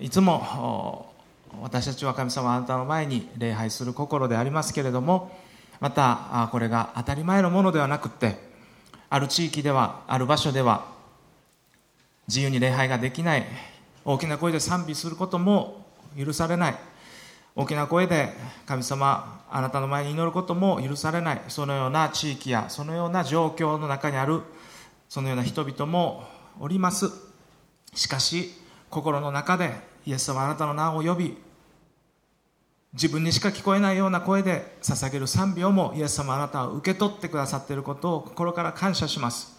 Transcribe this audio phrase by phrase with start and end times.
[0.00, 1.12] いつも
[1.60, 5.36] 私たちは神様あなたの前に礼拝する心でありますけれども
[5.80, 8.36] またこれが当たり前のものではなくって
[9.10, 10.86] ある地域ではある場所では
[12.26, 13.46] 自由に礼拝ができない
[14.04, 15.86] 大きな声で賛美することも
[16.16, 16.74] 許されない
[17.56, 18.32] 大きな声で
[18.66, 24.42] 神様あなたの前に祈ることも許されないそのような地域やそのような状況の中にある
[25.08, 26.24] そのような人々も
[26.60, 27.10] おります。
[27.94, 28.52] しかし
[28.90, 29.72] 心の中で
[30.06, 31.36] イエス様あなたの名を呼び
[32.94, 39.58] 自分にしか聞こえないような声で捧げる賛美をもイエス様あなたは受け取ってくださっていることを心から感謝します。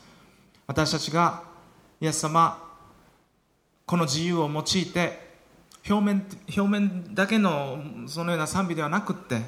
[0.66, 1.44] 私たちが
[2.02, 2.58] イエス様
[3.86, 5.30] この自由を用いて
[5.88, 6.26] 表面
[6.56, 9.42] 表面だけのそのような賛美ではなくって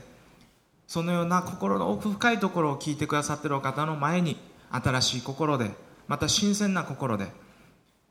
[0.87, 4.37] そのような心の奥深いところを聞いてくださっているお方の前に
[4.69, 5.71] 新しい心で
[6.07, 7.27] また新鮮な心で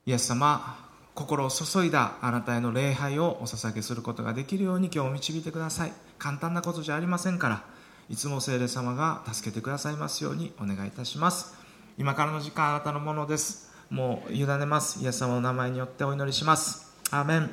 [0.07, 0.90] イエス様
[1.21, 5.93] 心を注いだあなたへの礼拝をお捧げすることができるように今日導いてください。
[6.19, 7.63] 簡単なことじゃありませんから
[8.09, 11.55] いつも聖霊様が助けてくださいますようにお願いいたします。
[11.99, 13.71] 今からの時間あなたのものです。
[13.91, 15.05] もう委ねます。
[15.05, 16.91] イエス様の名前によってお祈りします。
[17.11, 17.51] アーメン。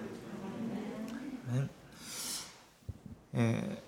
[3.33, 3.87] えー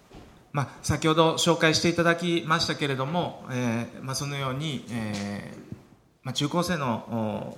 [0.52, 5.76] まあ、先ほど紹介していただきましたけれども、えーまあ、そのように、えー
[6.24, 7.58] まあ、中高生の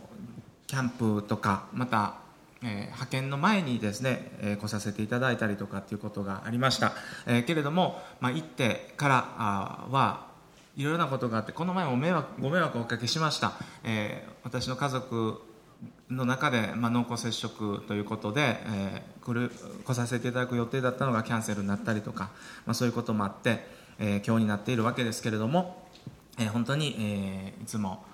[0.67, 2.20] キャンプとかまた、
[2.63, 6.93] えー、派遣の前にですね、えー、来させていただいたりとかっていうことがありました、
[7.25, 10.27] えー、けれども、まあ、行ってからあは
[10.77, 15.41] いろいろなことがあってこの前も迷惑ご迷惑をおかけしました、えー、私の家族
[16.09, 19.51] の中で、まあ、濃厚接触ということで、えー、来る
[19.85, 22.31] 来させていただく予定だったのがキャンセルになったりとか、
[22.65, 23.65] まあ、そういうこともあって、
[23.97, 25.87] えー、今日になっているわけですけれども、
[26.37, 28.05] えー、本当に、えー、いつも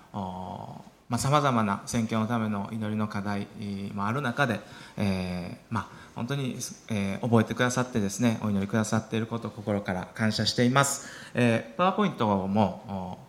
[1.15, 3.47] さまざ、まな選挙のための祈りの課題
[3.93, 4.59] もある中で、
[4.97, 6.57] えー、まあ、本当に、
[6.89, 13.19] えー、覚えてくださってですねお祈りくださっていることを心から感謝しています、えー、パワーポイントも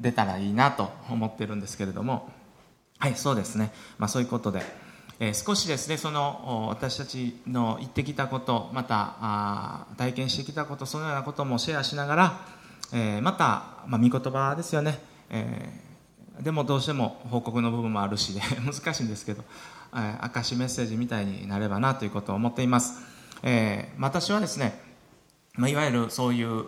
[0.00, 2.30] 出たらいいなと思ってるんですけれども
[2.98, 4.62] はいそうですね、まあ、そういうことで、
[5.20, 12.40] えー、少しですねその私たちの言ってきたことまたあ体験してきたことそのようなこともシェアしながら、
[12.92, 14.98] えー、また、まあ、御言葉ですよね。
[15.30, 19.44] えー、でもどうしても報告の部分もあるしで 難しいんですけど、
[19.94, 23.00] えー、証メッセージみたいになればなということを思っています、
[23.42, 24.80] えー、私はですね、
[25.54, 26.64] まあ、いわゆるそういう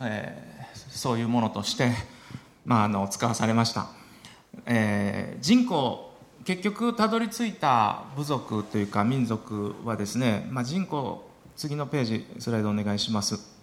[0.00, 1.90] えー、そういうものとして、
[2.64, 3.86] まあ、あの使わされました、
[4.66, 6.12] えー、人口
[6.44, 11.24] 結局たどり着いた部族というか民族はですね、まあ、人口
[11.56, 13.53] 次のページスライドお願いします。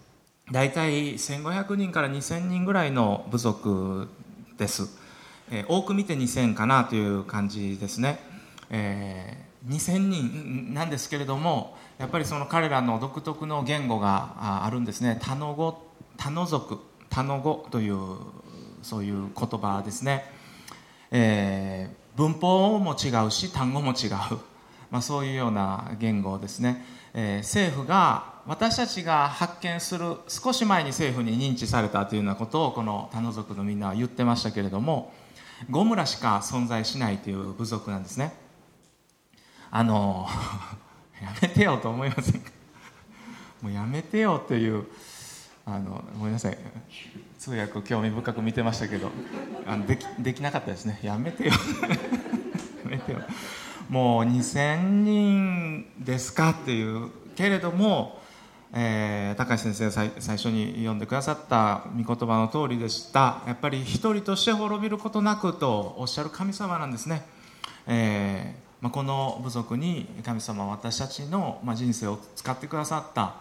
[0.51, 4.09] 大体1500人から2000人ぐらいの部族
[4.57, 4.89] です、
[5.49, 8.19] えー、多く見て2000かなという感じですね、
[8.69, 15.19] えー、2000人なんですけれどもやっぱりその彼らの独特の言語があるんですね。
[15.21, 16.79] 他の語他の族
[17.09, 18.17] 他の語という
[18.81, 20.25] そういう言葉ですね、
[21.11, 24.09] えー、文法も違うし単語も違う、
[24.89, 35.13] まあ、そういうような言語ですね、えー、政府が私たちが発見する少し前に政府に認知されたというようなことをこの他の族のみんなは言ってましたけれども
[35.69, 38.33] ゴムラしか存在しないという部族なんですね。
[39.69, 40.27] あの
[41.21, 42.51] やめてよと思いませんか？
[43.61, 44.87] もうやめてよという
[45.65, 46.57] あのごめんなさい。
[47.37, 49.11] 通訳興味深く見てましたけど
[49.67, 50.99] あのできできなかったですね。
[51.03, 51.53] やめてよ。
[52.85, 53.19] やめてよ。
[53.87, 58.20] もう2000人ですかっていうけれども
[58.73, 63.41] えー、高橋先生が最初に読んでくださった御言葉の通りでした。
[63.45, 67.25] やっぱり一人として滅びることなくとおっしゃる神様なんですね、
[67.85, 73.35] えーまあ、この部族に神様は私たちの、まあ、人生を使ってくださった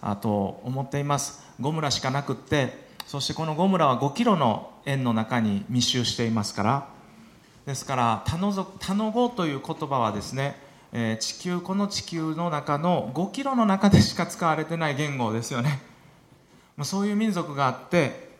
[0.00, 1.46] あと思っています。
[1.60, 6.88] ゴムラしかなくってそしてこのゴムラは5キロの円の中に密集していますから。
[7.66, 10.56] ですから他の他の語という言葉はですね
[10.92, 15.80] えー、地球この地球の中の5キロの中でしか使われてない言語ですよね。
[16.84, 18.30] そういう民族があって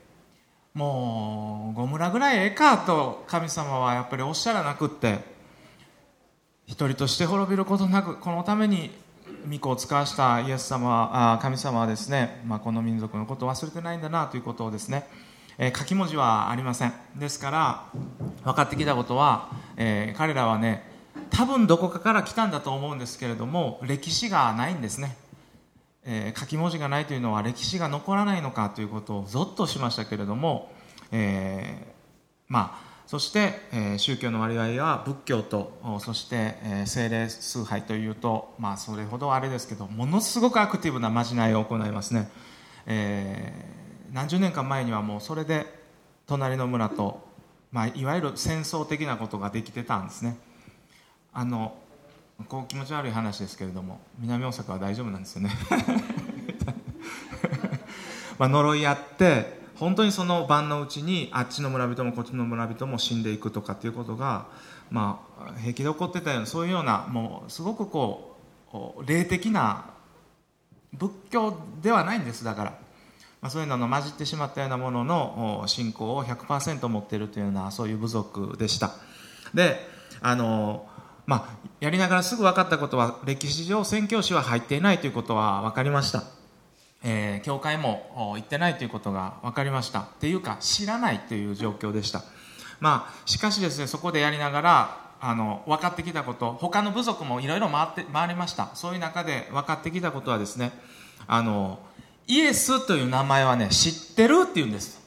[0.75, 5.21] もう5村ぐらいええかと神様はやっぱりおっしゃらなくって
[6.67, 8.91] 一人として滅びることなくこのために
[9.51, 15.09] 御子を使わしたイエス様あ神様はですね、まあ、この民族のことを忘れてないんだなということをですね、
[15.59, 16.93] えー、書き文字はありません。
[17.17, 17.85] ですから
[18.45, 20.92] 分かってきたことは、えー、彼らはね
[21.33, 25.17] 多分どこかから来たんだと思うんですけれども歴史がないんですね、
[26.05, 30.71] えー、書き文字がないというのは歴史が残らないのかということをぞっとしましたけれども、
[31.11, 31.93] えー、
[32.49, 42.31] まあそして、えー、宗教の割合は仏教とそして、えー、精霊崇拝というと、まあ、それほどあれですけどものすごくアクティブなまじないを行いますね、
[42.87, 45.67] えー、何十年間前にはもうそれで
[46.27, 47.27] 隣の村と、
[47.71, 50.37] まあ、いわゆる戦争的なことができてたんですね。
[51.33, 51.75] あの
[52.49, 55.51] こう気持ち悪い話ですけれども南大阪は大丈夫なんですよね。
[58.39, 64.47] まあ呪い合って本当にその晩のうちにあっちの村人もこっちの村人も死んでいくとかっていうことが、
[64.91, 68.37] まあ、平気で起こってたようなそういうようなもうすごくこ
[68.99, 69.87] う霊的な
[70.93, 72.71] 仏教ではないんですだから、
[73.41, 78.93] まあ、そういうのの混じってしまったようなものの信仰を100%持っているというようなそういう部族でした。
[79.53, 79.85] で
[80.21, 80.87] あの
[81.33, 86.25] まあ、やりながらすぐ分かったことは歴史上宣教師は入っていないということは分かりました。
[87.03, 90.01] えー、教会も行ってないということが分かりました。
[90.01, 92.23] っていうか知らないという状況でした。
[92.81, 98.69] まあしかしですねそこでやりながらあの分かってきたこと他の部族もいろいろ回って回りました。
[98.75, 100.71] そういう中で分かってきたことはですね
[101.27, 101.79] あの
[102.27, 105.01] イエスという名前はね知ってるっていうんです。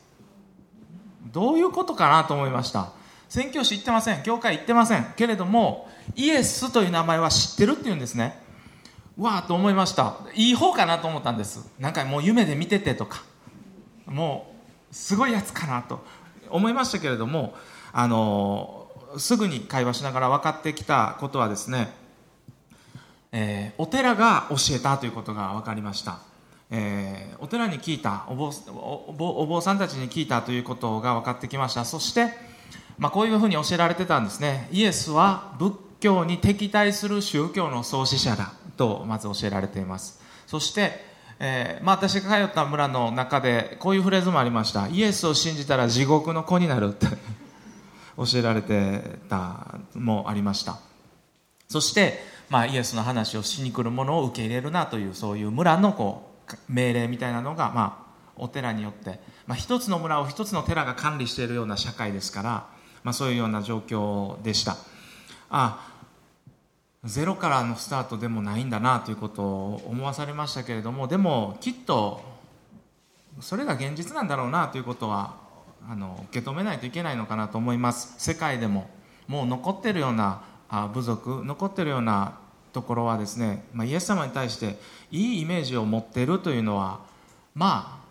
[1.31, 2.93] どういうことかなと思いました。
[3.35, 4.23] 宣教師行ってません。
[4.23, 5.13] 教会行ってません。
[5.17, 8.39] けれどもイエスという名前は知ってるっていうんですね。
[9.17, 10.15] わあと思いました。
[10.35, 11.69] いい方かなと思ったんです。
[11.77, 13.23] なんかもう夢で見ててとか。
[14.05, 14.55] も
[14.89, 16.01] うすごいやつかなと。
[16.49, 17.55] 思いましたけれども
[17.91, 18.87] あの
[19.17, 21.89] すぐに会話しながら分かってきたことはですね、
[23.33, 26.19] えー、お寺が教えたということが分かりました、
[26.71, 28.53] えー、お寺に聞いたお坊
[29.17, 31.83] お坊さんたちに聞いたということが分かってきました。
[31.83, 32.54] そして、
[32.97, 34.69] まあ、こういうふうに教えられてたんですね。
[34.71, 40.21] イエスは仏教に敵対する宗教の創始者だとまず教えられています。
[40.47, 40.91] そして、
[41.39, 44.87] えー、まあ、私が通った村の中でこういうフレーズもありました。
[44.87, 47.07] イエスを信じたら地獄の子になるって
[48.15, 50.77] 教えられてたもありました。
[51.67, 62.74] そして、まあ、イエスの話をしに来るものを受け入れるなというそういう村のこう命令みたいなのが、まあ、お寺によって、まあ、一つの村を一つの寺が管理しているような社会ですから、
[63.05, 64.77] まあ、そういうような状況でした。
[65.51, 65.91] あ
[67.03, 72.23] ゼロからのスタートでもないんだなということを思わされましたけれどもでもきっと
[73.41, 75.35] それが現実なんだろうなということは
[75.87, 78.15] あの受け止めないといけないのかなと思います。
[78.17, 78.89] 世界でも
[79.27, 80.41] もう残ってるような
[80.91, 82.39] 部族残ってるような
[82.73, 84.79] ところはですね、まあ、イエス様に対して
[85.11, 87.01] いいイメージを持っているというのは
[87.53, 88.01] ま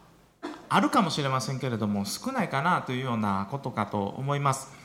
[0.40, 4.83] ああるかもしれませんけれども少ないかなというようなことかと思います。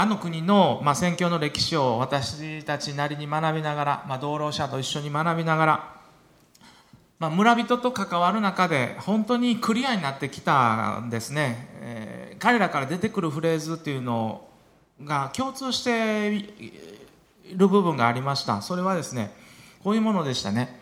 [0.00, 5.96] あの国の、まあ、宣教の歴史を私たちなりに学びながら、まあ、同労者と一緒に学びながら、
[7.18, 14.46] まあ、村人と関わる中で本当にクリアになってきたんですね、えー、彼らから出てくるフレーズっていうの
[15.02, 16.72] が共通してい
[17.56, 18.62] る部分がありました。
[18.62, 19.32] それはですね
[19.82, 20.78] こういうものでしたね。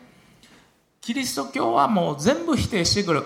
[1.01, 3.23] キリスト教はもう全部否定してくる。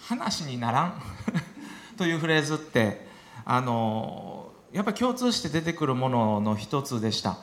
[0.00, 1.02] 話にならん。
[1.98, 3.06] というフレーズって
[3.44, 4.37] あの
[4.72, 7.38] やっぱ共通して出てくるものの一つでした。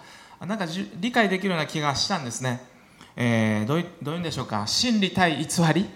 [0.45, 0.65] なんか
[0.99, 2.61] 理解できるような気がしたんですね、
[3.15, 4.67] えー、どうどういうんでしょうか。
[4.67, 5.89] 真理対偽り？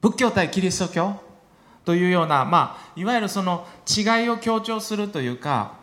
[0.00, 1.20] 仏教対キリスト教？
[1.84, 5.74] というような、まあ、いわゆるその違いを強調するというか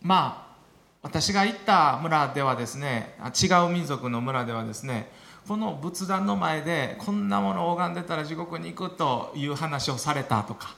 [0.00, 0.56] まあ
[1.02, 5.10] 私が行った村ではですね違う民族の村ではですね
[5.46, 10.74] この仏壇の前でこんなものを拝んでたら地獄に行くという話をされたとか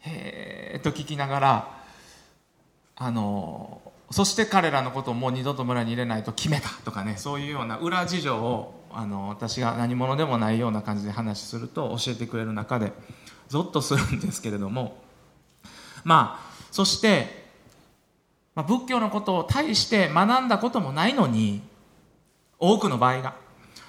[0.00, 1.78] へえと聞きながら
[2.96, 12.92] あのそして彼らのことをもう二度と村に入れないと決めたとかねそういうような裏事情をあの私が何者でもないような感じで話すると教えてくれる中で
[13.48, 14.96] ゾッとするんですけれども
[16.04, 17.26] まあそして、
[18.54, 21.62] まあ、仏教のことを大して学んだこともないのに
[22.58, 23.36] 多くの場合が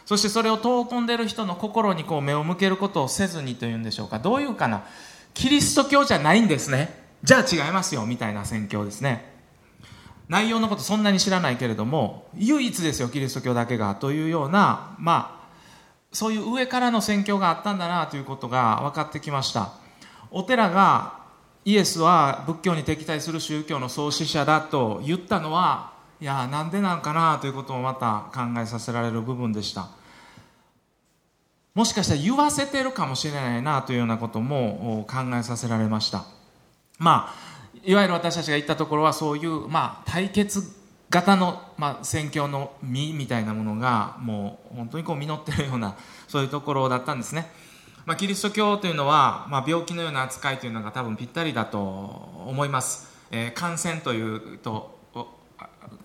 [0.05, 4.83] そしてそれを尊んでる人の心にこう目を向けることをせずにというんでしょうかどういうかな。
[5.39, 6.93] キリスト教じゃないんですね。
[7.23, 9.23] じゃあ違いますよみたいな宣教ですね。
[10.27, 15.47] 内容のことそんなに知らないけれども唯一ですよキリスト教だけがというようなまあ
[16.11, 19.71] そういう上からの宣教があったんだなということが分かってきました。
[20.29, 21.19] お寺が
[21.63, 29.87] イエスは仏教に敵対する宗教の創始者だと言ったのはいやなんでなんかなということもまた考えさせられる部分でした。
[31.79, 36.25] もしかしたら言わせてるかもしれないなというようなことも考えさせられました。
[36.97, 40.61] まあいわゆる私たちが言ったところはそういう、まあ、対決
[41.09, 45.95] 型の、まあ、宣教の実みたいなものがもう本当にこう実ってるような
[46.27, 47.49] そういうところだったんですね。
[48.05, 51.79] まあ、キリスト教というのは、まあ、病気のような扱いというのが多分ぴったりだと
[52.45, 54.99] 思います、えー、感染というと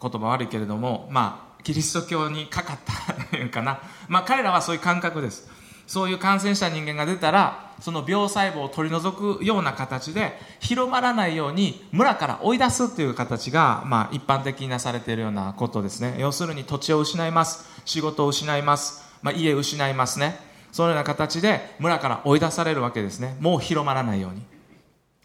[0.01, 5.54] 言葉悪いけれども、まあ、キリスト教にかかったというかな、まあ、彼らはそういう感覚です。
[5.87, 16.17] そういう感染した人間が出たらその病細胞を取り除くような形で広まらないように村から追い出すという形が、まあ、一般的になされているようなことですね。
[16.19, 17.69] 要するに土地を失います。
[17.85, 20.39] 仕事を失います、まあ、家を失いますね。
[20.73, 23.37] そのような形で村から追い出されるわけですね。
[23.41, 24.43] もう広まらないように、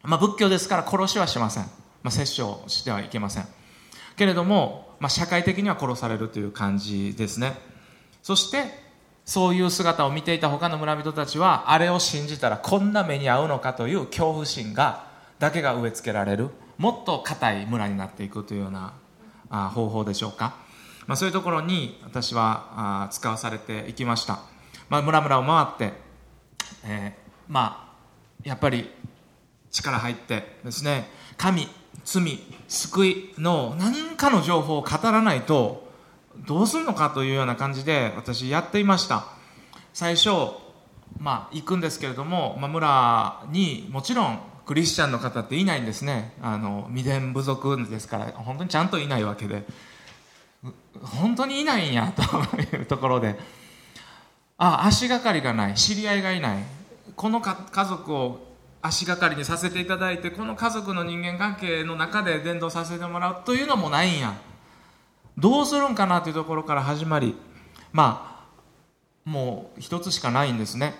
[0.03, 1.63] まあ、仏教ですから殺しはしません、
[2.03, 3.45] まあ、殺生してはいけません。
[4.15, 7.57] けれども、まあ、社会的には殺されるという感じですね。
[8.21, 8.88] そして
[9.29, 15.05] そういう姿を見ていた他の村人たちはあれを信じたらこんな目に遭うのかという恐怖心が
[15.37, 18.93] だけが植え付けられるもっと硬い村になっていくというような
[19.51, 20.55] あ方法でしょうか、
[21.05, 24.39] まあ、そういうところに私はあ使わされていきました、
[24.89, 25.43] まあ、村々を
[25.77, 25.95] 回って、
[26.85, 27.93] えー、ま
[28.43, 28.89] あやっぱり
[29.69, 31.07] 力入ってですね
[31.37, 31.67] 神
[32.03, 35.87] 罪救いの何かの情報を語らないと
[36.47, 39.25] どうするのかというような感じで私やっていました。
[39.93, 40.29] 最初
[41.19, 46.33] まあ行くんですけれども、まあ、村にもちろんクリスチャンの方っていないんですね。
[46.41, 49.65] あの未伝部族ですから本当にちゃんといないわけで。
[51.01, 53.39] 本当にいないんやというところで。
[54.57, 55.75] あ足がかりがない。
[55.75, 56.63] 知り合いがいない。
[57.15, 58.49] この家族を
[58.81, 64.35] 足がかりにさせていただいてこの家族の人間関係の中で伝道させてもらうというのもないんや。
[65.39, 67.35] どうするんかなというところから始まり
[67.91, 70.93] まあもう一つしかないんですね。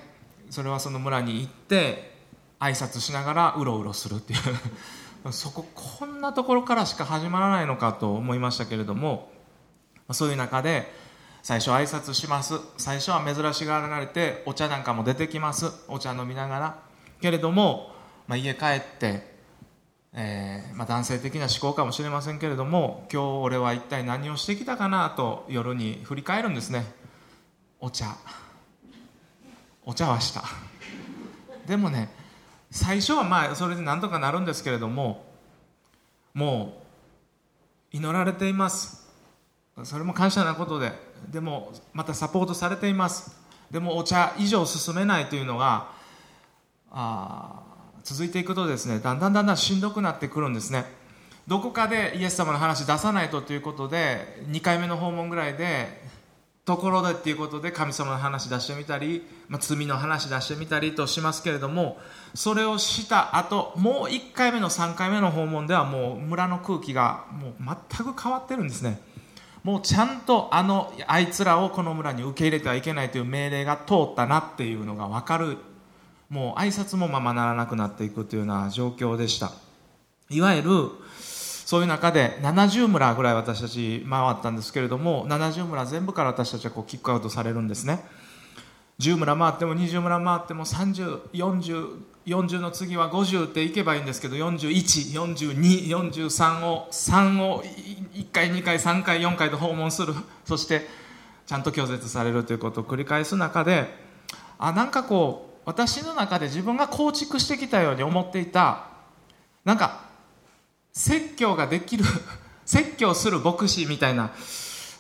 [0.50, 2.16] それはその村に行って
[2.60, 4.40] 挨拶しながらうろうろするっていう。
[5.32, 9.30] そここんなところからしか始まらないのかと思いましたけれども
[10.12, 10.94] そういう中で
[11.44, 12.60] 最初挨拶します。
[12.78, 15.72] 最初は珍しがられてお茶なんかも出てきます。
[15.88, 16.80] お茶飲みながら。
[17.22, 17.96] けれども、
[18.28, 19.39] まあ、家帰って
[20.14, 26.86] えー、まあ、男性的な思考かもしれませんけれども今日俺は一体何をしてきたかなと夜に振り返るんですね。
[27.80, 28.18] お茶。
[29.86, 30.44] お茶はした。
[31.68, 32.10] でもね
[32.72, 35.26] 最初はまあそれで何とかなるんですけれども
[36.34, 36.82] も
[37.94, 39.08] う祈られています。
[39.84, 40.92] それも感謝なことで。
[41.28, 43.38] でもまたサポートされています。
[43.70, 45.92] でもお茶以上進めないというのが
[46.92, 47.59] あ
[48.10, 50.86] 続いていくとですねだんだんだんだんしんどくなってくるんですね。
[51.48, 56.02] どこかでイエス様の話出さないとということで2回目の訪問ぐらいで
[56.66, 61.98] ところでっていうことで神様の話出してみたり、まあ、罪の話出してみたりとしますけれども
[62.34, 69.00] それをした後もう1回目の3回目の訪問ではもう村の空気がもう全く変わってるんですね。
[69.64, 75.58] もうちゃんとあのあいつらをこの村に受け入れてはいけないという命令が通ったなっていうのが分かる
[76.30, 79.52] もう挨拶もままならなくなっていくというような状況でした。
[80.30, 80.70] いわゆる
[81.20, 88.04] そういう中で70村ぐらい私たち回ったんですけれども70村全部から私たちはこうキックアウトされるんですね。
[89.00, 100.14] 10村回っても20村回っても304040の次は50っていけばいいんですけど414243を3を1回2回3回4回と訪問する。
[100.46, 100.88] そして
[101.48, 103.88] ちゃんと拒絶されるということを繰り返す中で
[104.58, 108.86] あなんかこう私の中で自分が構築してきたように思っていた
[109.64, 110.00] なんか
[110.92, 112.04] 説教ができる
[112.66, 114.32] 説教する牧師みたいな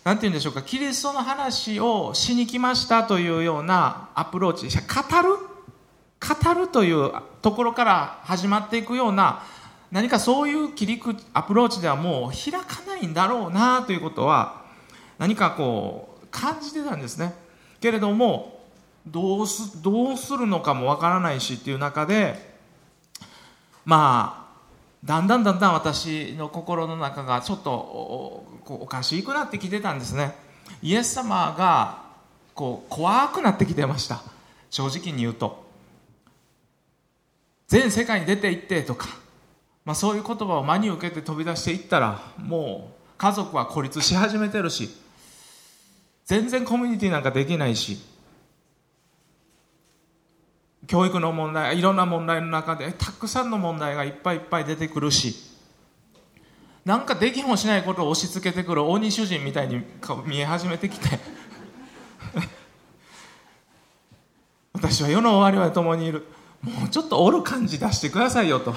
[0.03, 5.37] 何て言うんでしょうかキリストの話をしに来ましたというようなアプローチ語る？
[6.19, 9.41] 語るというところから始まっていくような
[9.91, 14.65] 何かそういう切り口アプローチではもう開かないんだろうなということは
[15.17, 17.33] 何かこう感じてたんですね。
[17.81, 18.58] けれども
[19.07, 22.57] どうすどうするのかもわからないしっていう中で
[23.85, 24.49] まあ
[25.03, 30.35] だんだんだんだん私の心の中がちょっとおかしくなってきてたんですね。
[30.81, 32.03] イエス様が
[32.53, 34.21] こう怖くなってきてました。
[34.69, 35.65] 正直に言うと。
[37.67, 39.07] 全世界に出て行ってとか、
[39.85, 44.89] まあ、そういう言葉を真に受けて飛び出していったらもう家族は孤立し始めてるし。
[46.25, 47.97] 全然コミュニティなんかできないし。
[50.89, 55.35] 教育の問題いろんな問題の中でたくさんの問題がいっぱいいっぱい出てくるし
[56.83, 59.83] なんかできもしないことを押し付けてくる鬼主人みたいに
[60.25, 61.19] 見え始めてきて
[64.73, 66.25] 私は世の終わりは共にいる。
[66.61, 68.73] もうちょっとおる感じ出してくださいよと。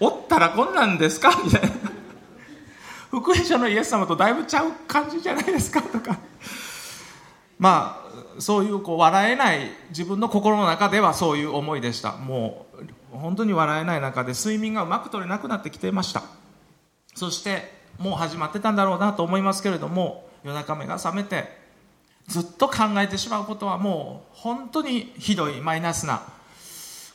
[0.00, 1.30] おったらこんなんですか？
[1.44, 1.68] みたいな。
[3.10, 5.82] 福音書のイエス様とだいぶちゃう感じじゃないですか？
[5.82, 6.18] とか。
[7.58, 8.07] まあ
[8.38, 12.12] そういうこう笑えない自分の心の中ではそういう思いでした。
[12.16, 12.66] も
[13.12, 16.22] う本当に笑えない中で睡眠がうまく取れなくなってきていました。
[17.14, 21.58] そしてもう始まってたんだろうなと思いますけれども夜中目が覚めて
[22.28, 26.22] ずっと考えてしまうことはもう本当にひどいマイナスな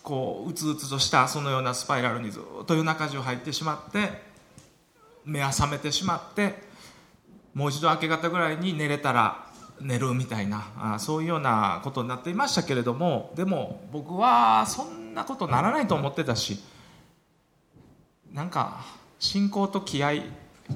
[0.01, 4.09] こううつうつとしたそのようなスパイラルにずっと夜中中入ってしまって
[5.23, 6.55] 目は覚めてしまって
[7.53, 9.42] もう一度明け方ぐらいに寝れたら
[9.81, 16.59] 寝るみたいなあそういうようなことになっていましたけれどもでも僕はそんなことならないと思ってたし
[18.31, 18.85] なんか
[19.19, 20.13] 信仰と気合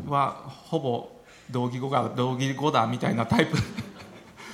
[0.08, 1.10] はほぼ
[1.50, 3.58] 同義語が同義語だみたいなタイプ。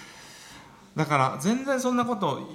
[0.96, 2.48] だから全然そんなこと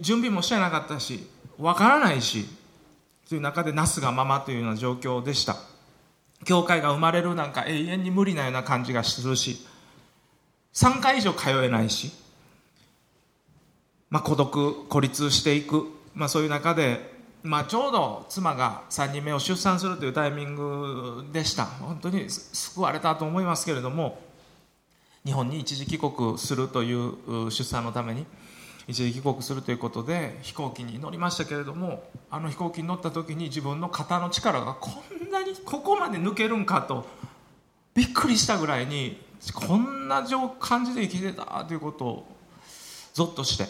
[0.00, 2.46] 準備もしてなかったしわからないし
[3.28, 5.56] という中でなすがままというような状況でした。
[6.44, 9.64] 教会が生まれるなんか永遠に無理なような感じがするし
[10.72, 12.12] 3回以上通えないし、
[14.10, 17.12] まあ、孤独孤立していく、まあ、そういう中で、
[17.42, 21.66] まあ、ちょうど妻が3人目を出産するというタイミングでした。
[21.66, 24.18] 本当に救われたと思いますけれども
[25.24, 28.26] 日本に一時帰国するという出産のために
[28.88, 37.06] 一時帰国するということで飛行機に乗りましたけれどもあの飛行機に乗った時に自分の肩の力がこんなにここまで抜けるんかと
[37.94, 40.24] びっくりしたぐらいにこんな
[40.60, 41.64] 感じで生きてた？
[41.66, 42.26] ということを
[43.12, 43.66] ゾッとして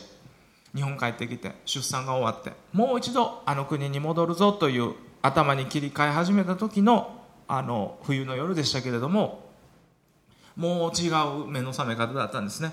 [0.74, 9.50] 日本帰ってきて出産が終わってもう一度あの国に戻るぞという頭に切り替え始めた時のあの冬の夜でしたけれども
[10.56, 12.72] もう違う目の覚め方だったんですね、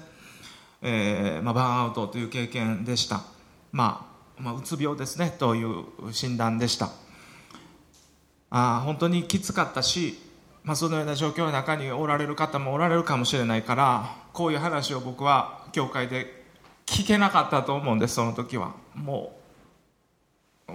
[0.82, 3.22] えーまあ、バーンアウトという経験でした、
[3.72, 6.90] まあ、まあうつ病ですねという診断でした。
[8.52, 10.18] あ本当にきつかったし
[10.64, 16.44] まあ、そのような状況の中におられる方もおられるかもしれないからこういう話を僕は教会で
[16.86, 18.74] 聞けなかったと思うんですその時は。
[18.96, 19.36] も
[20.68, 20.70] う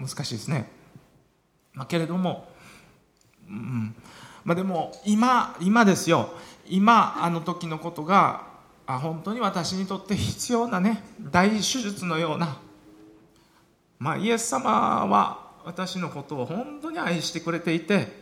[0.00, 0.70] 難しいですね、
[1.74, 2.48] まあ、けれども、
[3.48, 3.94] うん。
[4.44, 6.32] まあ、でも今今ですよ。
[6.66, 8.46] 今あの時のことが
[8.86, 12.58] あ本当に私にとって必要なね大手術のような、
[13.98, 18.21] まあ、イエス様は私のことを本当に愛してくれていて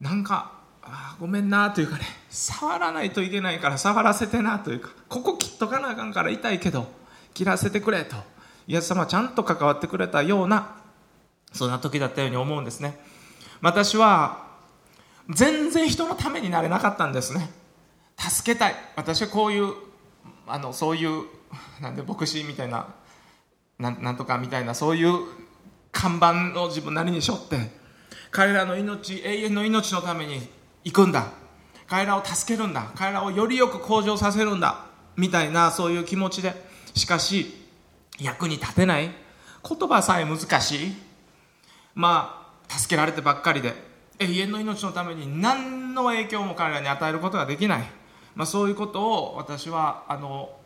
[0.00, 6.86] なんかあごめんなというかね触らないといけないから触らせてなというかここ切っとかなあかんから痛いけど
[7.34, 8.16] 切らせてくれと
[8.66, 10.76] イエス様ちゃんと関わってくれたような
[11.52, 12.98] そんな時だったように思うんですね。
[13.62, 14.46] 私は
[15.30, 17.50] 全然人のためになれなかったんですね。
[18.18, 18.74] 助けたい。
[18.96, 19.72] 私はこういう
[20.46, 21.24] あのそういう
[21.80, 22.88] なんで牧師みたいな
[23.78, 25.20] なんとかみたいなそういう
[25.92, 27.85] 看板を自分なりに背負って
[28.36, 30.46] 彼らの命永遠の命のために
[30.84, 31.32] 行くんだ。
[31.86, 32.92] 彼らを助けるんだ。
[32.94, 34.84] 彼らをよりよく向上させるんだ。
[35.16, 36.52] みたいなそういう気持ちで。
[36.94, 37.54] しかし
[38.20, 39.10] 役に立てない。
[39.66, 40.92] 言葉さえ難しい。
[41.94, 43.72] まあ助けられてばっかりで。
[44.18, 47.90] 永遠の命のために何の影響も彼らに与えることができない、
[48.34, 50.58] まあ、そういうことを私はあの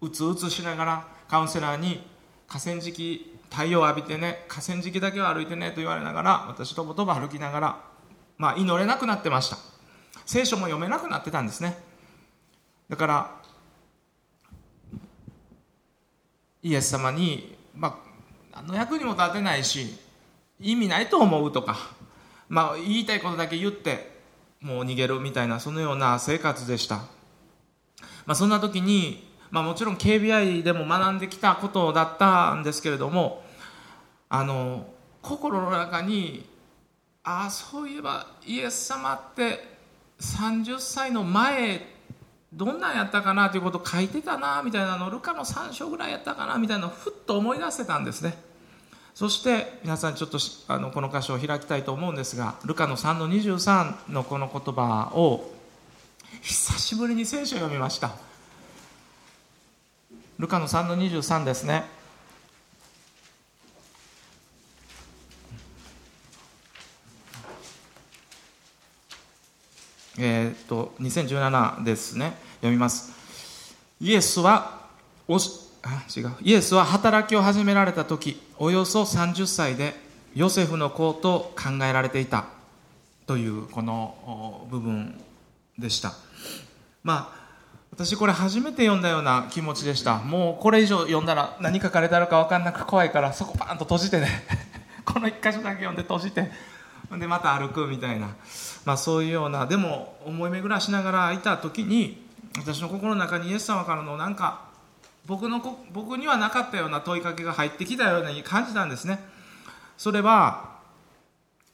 [0.00, 2.02] うつうつしながらカウンセラーに
[2.46, 7.84] 河川敷太陽を浴びてね河川敷だけは歩いてねと言われながら私とぼとぼ歩きながら、
[8.36, 9.58] まあ、祈れなくなってました。
[10.26, 11.78] 聖書も読めなくなってたんですね。
[12.88, 13.38] だから
[16.62, 17.98] イエス様に、ま
[18.52, 19.96] あ、何の役にも立てないし
[20.60, 21.76] 意味ないと思うとか、
[22.48, 24.18] まあ、言いたいことだけ言って
[24.60, 26.96] もう逃げるみたいなそのような生活でした、
[28.26, 33.42] まあ、そんな時にまあ、もちろん KBI でも学んできたことだったんですけれども
[34.28, 34.86] あの
[35.22, 36.46] 心の中に
[37.24, 39.64] ああそういえばイエス様って
[40.20, 41.82] 30歳の前
[42.52, 48.38] どんなんやったかなということを書いてたなみたいなのルカの3章ぐらいやったかなみたいなのをふっと思い出せたんですね。
[49.14, 55.52] そして皆さんちょっとあのこの箇所を開きたいと思うんですがルカの3の23のこの言葉を
[56.40, 58.27] 久しぶりに聖書を読みました。
[60.38, 61.84] ルカの3の23ですね。
[70.16, 72.34] えー、っと2017ですね。
[72.56, 73.12] 読みます。
[74.00, 74.86] イエスは
[75.26, 75.50] おし
[75.82, 76.32] あ違う。
[76.40, 79.94] イエスは働きを始められた時およそ30歳で
[80.36, 82.46] ヨセフの子と考えられていた
[83.26, 85.20] というこの部分
[85.76, 86.14] でした。
[87.02, 87.37] まあ
[87.98, 90.18] 私これ初めて読んだような気持ちでした。
[90.18, 94.28] もうこれ以上読んだら何書かれたのか分かんなく怖いからそこパンと閉じてね。
[95.04, 96.48] この一箇所だけ読んで閉じて。
[97.10, 98.28] でまた歩くみたいな、
[98.84, 102.24] まあ、そういうようなでも思い巡らしながらいた時に
[102.58, 104.60] 私の心の中にイエス様からのなんか
[105.26, 109.18] 僕の僕にはなかったような問いかけが入ってきたように感じたんですね。
[109.96, 110.76] それは、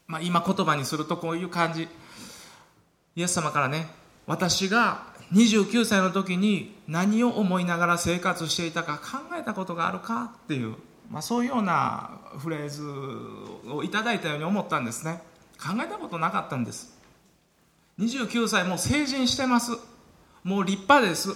[0.07, 1.87] まあ、今言葉にするとこういう感じ。
[3.15, 3.89] イエス様からね
[4.27, 10.75] 私が29歳の時に何を思いながら生活していたか考えたことがあるかっていう、
[11.11, 12.85] まあ、そういうようなフレーズ
[13.71, 15.23] をいただいたように思ったんですね。
[15.59, 16.99] 考えたことなかったんです。
[17.99, 19.73] 29歳もう成人してます。
[20.43, 21.31] もう立派です。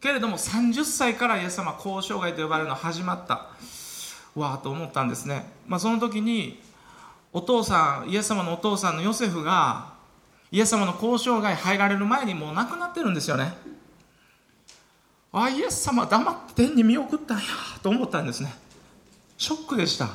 [0.00, 3.50] けれども30歳からイエス様交渉外と呼ばれるの始まった。
[4.34, 6.60] わあと思ったんですね、まあ、その時に
[7.32, 9.94] お父さんイエス様のお父さんのヨセフが
[10.52, 13.54] イエス様の交渉外入られる前にもう亡くなってるんですよね。
[15.32, 17.44] あイエス様黙って天に見送ったんや
[17.82, 18.52] と思ったんですね。
[19.38, 20.08] ショックでした。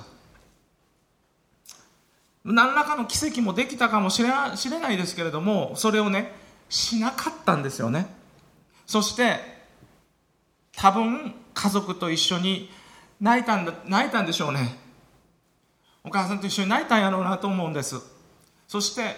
[2.43, 4.48] 何らかの奇跡もできたかもしれな
[4.91, 6.32] いですけれどもそれをね
[6.69, 8.08] しなかったんですよね。
[8.86, 9.39] そして
[10.76, 12.69] 多分家族と一緒に
[13.21, 14.78] 泣いたんだ泣いたんでしょうね。
[16.04, 17.95] お母さんと一緒に泣いたんやろうなと思うんです。
[18.67, 19.15] そして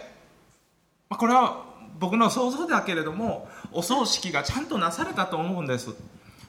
[1.10, 1.66] まこれは
[2.00, 5.94] 僕の想像だけれどもお葬式がちゃんとなされたと思うんです。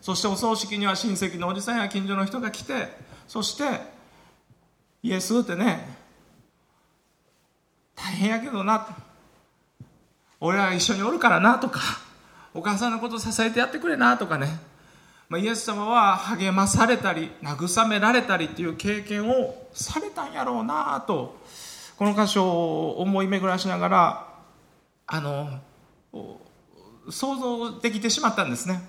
[0.01, 2.89] そしてお葬式には親戚のおじさんや近所の人が来て
[3.27, 3.65] そして
[5.03, 5.97] イエスってね
[7.95, 8.87] 大変やけどな。
[10.41, 11.81] 俺ら一緒におるからなとか
[12.55, 14.59] お母さんのこと支えてやってくれなとかね、
[15.29, 21.37] まあ、イエス様は励まされたり慰められたりっていう経験をされたんやろうなと
[21.97, 24.28] この箇所を思い巡らしながら
[25.11, 25.61] あの
[27.11, 28.83] 想像できてしまったんですね。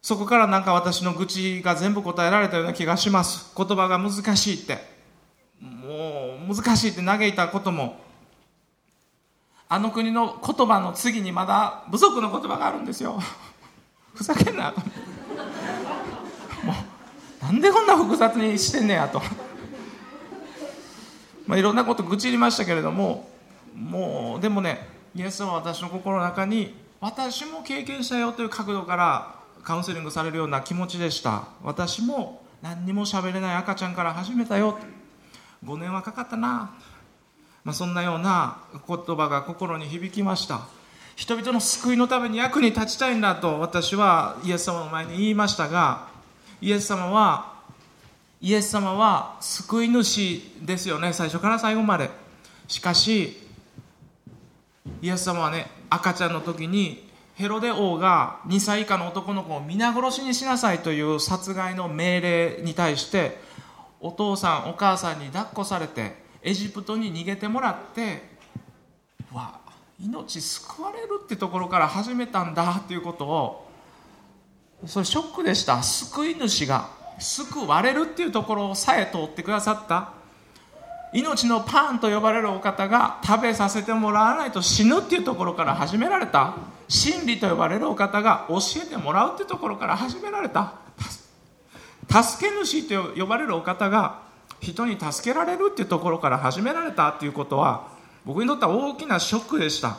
[0.00, 3.52] そこからなんか私の愚痴が全部答えられたような気がします。
[3.56, 4.78] 言葉が難しいって。
[5.60, 7.98] もう難しいって嘆いたことも。
[9.68, 13.20] あの国の言葉の次にまだ部族の言葉があるんですよ。
[14.14, 14.70] ふざけんな。
[14.70, 14.80] と
[16.64, 16.74] も
[17.42, 19.20] うなんでこんな複雑にしてんねやと。
[21.44, 23.28] まあいろんなこと愚痴りましたけれども
[23.76, 31.48] もうでもねイエス様は私の心の中に私も経験したよという角度からカウンセリングされるような気持ちでした。
[31.62, 34.78] 私も何にも喋れない赤ちゃんから始めたよ。
[35.64, 36.74] 5年はかかったな、
[37.64, 40.68] まあ、そんなような言葉が心に響きました。
[41.16, 46.08] 人々の救いのために役に立ちたいんだと私はイエス様の前に言いましたが
[46.60, 47.54] イエス様は
[48.42, 51.12] イエス様は救い主ですよね。
[51.12, 52.10] 最初から最後まで。
[52.68, 53.45] しかし
[55.02, 63.38] イエス様はね赤ちゃんの時にヘロデ王が2歳以下の男の子を皆殺しにしなさいという殺害の命令に対して
[64.00, 68.22] お父さんお母さんに抱っこされてエジプトに逃げてもらって
[69.32, 69.60] わ
[70.00, 73.66] 命救われるってところから始めたんだっていうことを
[74.86, 75.82] それショックでした。
[75.82, 80.12] 救い主が救われるっていうところをさえ通ってくださった。
[81.16, 86.56] 命のパンと呼ばれるお方が食べさせてもらわないと死ぬっていうところから始められた。
[86.88, 90.74] 真理と呼ばれるお方が教えてもらうっていうところから始められた。
[92.06, 94.20] 助け主と呼ばれるお方が
[94.60, 97.88] 人に助けられるっていうところから始められたっていうことは
[98.26, 99.96] 僕にとっては大きなショックでした。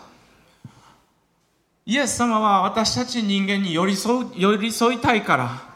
[1.88, 5.67] イエス様は私たち人間に寄り添う寄り添いたいから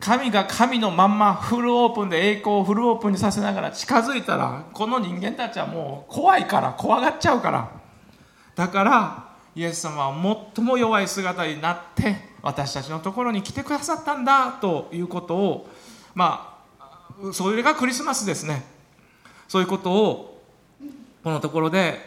[0.00, 7.70] 神が神のまんまフルオープンで栄光をフルオープンにさせながら近づいたらこの人間たちはもう怖いから怖がっちゃうから。
[8.56, 15.68] だからイエス様は最も弱い姿になって私たちのところに来てくださったんだということを
[16.14, 18.64] まあそれがクリスマスですね。
[19.48, 20.42] そういうことを
[21.22, 21.98] このところで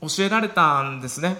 [0.00, 1.36] 教えられたんですね。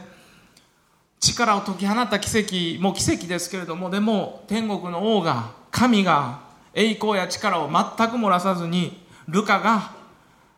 [1.18, 2.28] 力を解き放った奇
[2.76, 6.40] 跡も奇跡ですけれどもでも天国の王が神が
[6.74, 7.74] 栄光や力を全
[8.08, 9.92] く漏らさずにルカが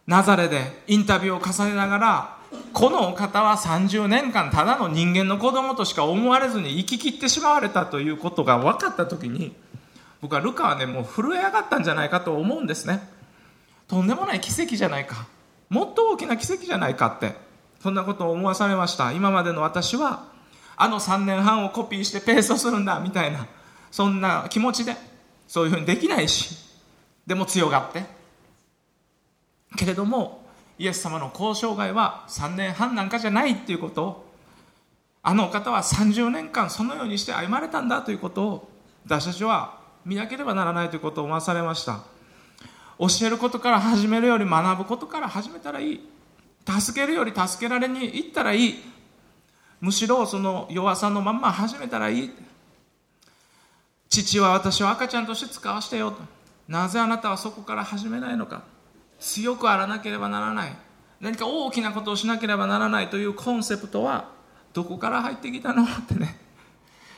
[0.07, 2.39] ナザレでインタビューを重ねながら
[2.73, 9.55] このお方は30年間ただの人間の子供としか思われずに生き切ってしまわれたということが分かった時に
[10.21, 13.01] 僕はルカはねもう震え上がったんじゃないかと思うんですね。
[13.87, 15.27] とんでもない奇跡じゃないか。
[15.69, 17.35] もっと大きな奇跡じゃないかって
[17.81, 19.13] そんなことを思わされました。
[19.13, 20.25] 今までの私は
[20.77, 23.47] あの3年半をコピーしてペーストするんだみたいな。
[23.99, 24.95] そんな気持ちで
[25.49, 26.57] そういうふうにできないし
[27.27, 28.05] でも強がって。
[29.77, 30.47] けれども
[30.79, 34.27] イエス様の交渉外は3年半なんかじゃないっていうことを
[35.21, 38.69] あのお方は30年間そのようにして歩まれたんだということを
[39.05, 42.05] 私たちは見なければならないということを思わされました。
[43.01, 46.09] 教えることから始めるより学ぶことから始めたらいい。
[46.65, 48.75] 助けるより助けられに行ったらいい。
[49.81, 52.48] むしろその弱さのまんま始めたらいい。
[54.23, 56.19] 父は私を赤ちゃんとして使わせてよと。
[56.69, 58.63] なぜあなたはそこから始めないのか。
[59.19, 60.77] 強くあらなければならない。
[61.21, 64.31] 何か大きなことをしなければならないというコンセプトは
[64.73, 66.49] どこから入ってきたのってね。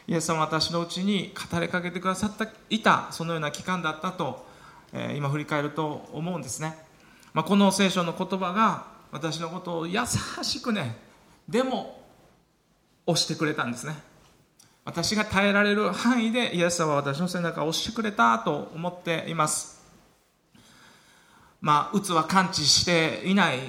[0.07, 4.45] イエス様は私のうちに語りかけてくださったいたそのような期間だったと、
[4.93, 6.77] えー、今振り返ると思うんですね、
[7.33, 10.01] まあ、この聖書の言葉が私のことを優
[10.43, 10.97] しくね
[11.49, 12.03] でも
[13.07, 13.95] 押してくれたんですね。
[14.91, 19.81] 私が耐えられる範囲でイエス様は私の背中を押してくれたと思っています。
[21.61, 23.61] まあ、うつは完治していない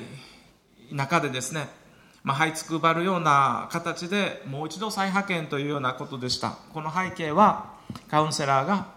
[0.92, 1.68] 中でですね、
[2.24, 6.58] まあ、這いつくばるような形でもう一度再派遣というようなことでした。
[6.74, 7.76] この背景は
[8.10, 8.88] カウンセラーが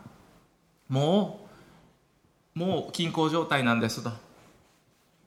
[0.89, 1.47] も
[2.57, 4.11] うもう均衡状態なんですと。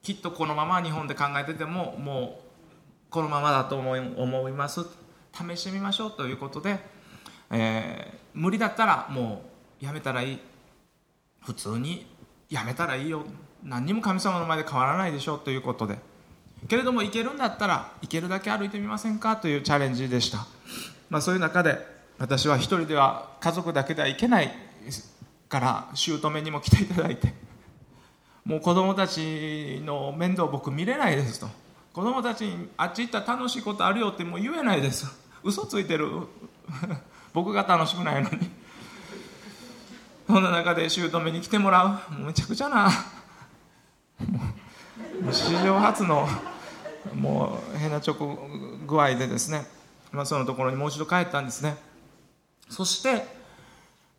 [0.02, 5.07] きっとこのまま日本で考えててももうこのままだと思い思います。
[5.32, 6.78] 試してみましょうということで、
[7.50, 9.42] えー、無理だったらも
[9.80, 10.38] うやめたらいい。
[11.40, 12.06] 普通に
[12.50, 13.24] やめたらいいよ。
[13.62, 15.98] 何にも神様の前で変わらないでしょうということで。
[16.66, 20.46] けれども行けるんだったら行けるだけ歩いてみませんかというチャレンジでした、
[21.08, 21.78] まあ、そういう中で
[22.18, 24.52] 私は一人では家族だけでは行けない
[25.48, 27.32] から姑にも来ていただいて。
[28.44, 31.48] もう子供たちの面倒僕見れないですと。
[31.98, 35.04] 子供たちにあっち行ったら楽しいことあるよってもう言えないです。
[35.42, 36.08] 嘘ついてる。
[37.34, 38.48] 僕が楽しくないのに。
[40.28, 42.22] そんな中で姑に来てもらう。
[42.22, 42.88] めちゃくちゃな。
[45.32, 46.28] 史上初の
[47.16, 48.14] もう変な直
[48.86, 49.66] 具合でですね、
[50.12, 51.76] まあ、そのところにもう一度帰ったんですね。
[52.70, 53.26] そして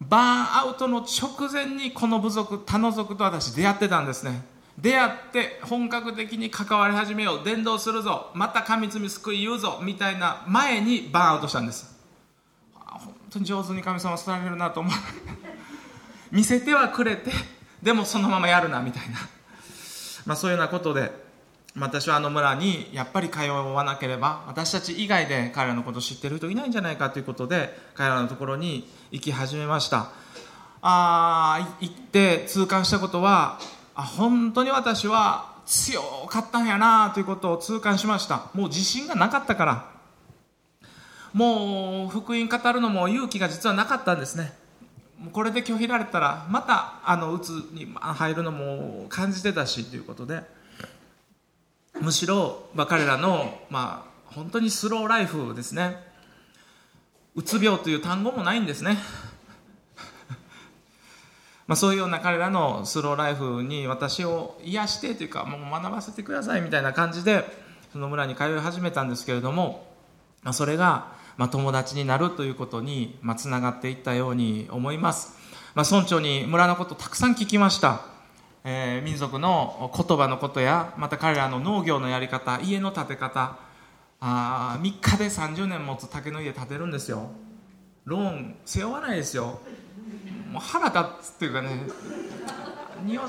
[0.01, 4.41] バーンアウトの直前にこの部族他の族と私出会ってたんですね。
[4.81, 7.43] 出会って本格的に関わり始めよう。
[7.43, 8.31] 伝道するぞ。
[8.33, 9.79] また神罪救い言うぞ。
[9.83, 11.97] みたいな前にバーンアウトしたんです。
[12.73, 14.93] 本当に上手に神様伝えれるなと思う。
[16.31, 17.31] 見せてはくれて
[17.81, 19.17] でもそのままやるなみたいな。
[20.25, 21.11] まあ、そういうようなことで
[21.77, 30.11] 私はあの村にやっぱり通わなければ私たち以外で彼らのことを知ってる人いないんじゃないかということで彼らのところに行き始めました。
[30.81, 33.59] あ行って痛感したことは
[33.99, 38.49] あ本当に私は強かったんやなということを痛感しました。
[38.53, 39.99] もう自信がなかったから。
[41.33, 44.53] もう福音語るのも勇気が実はなかったんですね。
[45.33, 50.41] これで拒否られたらまたあのうつに入るのも感じてたしということで。
[51.99, 55.97] むしろ、まあ、彼らの、まあ、本当にスローライフですね。
[57.35, 58.97] うつ病という単語もないんですね。
[61.69, 67.45] まあそういうような彼らのスローライフに私を癒してというかもう学ばせてくださいみたいな感じで
[67.93, 69.88] その村に通い始めたんですけれども、
[70.43, 75.38] まあ、それがまあ、友達になるということに、まあ、つながっていったように思います、
[75.73, 78.01] まあ、村長に村のことたくさん聞きました、
[78.65, 83.69] えー、民族の言葉のことやまた彼らの農業のやり方家の建て方。
[84.21, 87.29] あ3日で30年持つ竹の家建てるんですよ。
[88.03, 89.62] ローン背負わないですよ。
[90.51, 91.69] もう腹立つっていうかね
[92.97, 93.21] 何を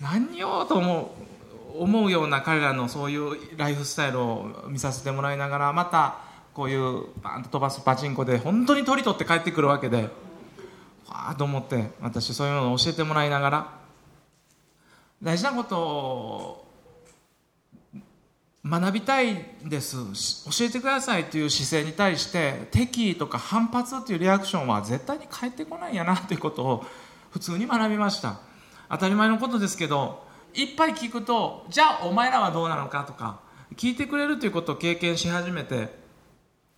[0.00, 6.18] 何をと思う思うような彼らのそういうライフスタイルを見させてもらいながらまた
[6.52, 10.08] こういうバンと飛ばすパチンコで本当に取り取って帰ってくるわけで
[11.08, 13.72] わあと思って私そういうのを教えてもらいながら
[15.20, 16.63] 大事なことを
[18.66, 19.96] 学びたいです。
[20.44, 26.84] 教えてくださいという姿勢に対して敵意とか反発というリアクションは絶対に返ってこないんやなということを
[27.30, 28.40] 普通に学びました。
[28.88, 30.24] 当たり前のことですけど
[30.54, 33.40] いっぱい聞くとじゃあお前らはどうなのかとか
[33.76, 35.88] 聞いてくれるということを経験し始めて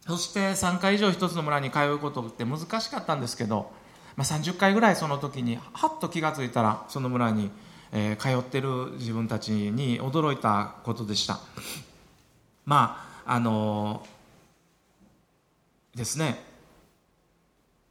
[0.06, 3.72] そして3回以上一つの村に通うことって難しかったんですけど、
[4.16, 7.50] まあ、30回ぐらいその時にはっと気が付いたらその村に、
[7.98, 11.40] えー、通ってる自分たちに驚いたことでした。
[12.66, 16.44] まああのー、ですね。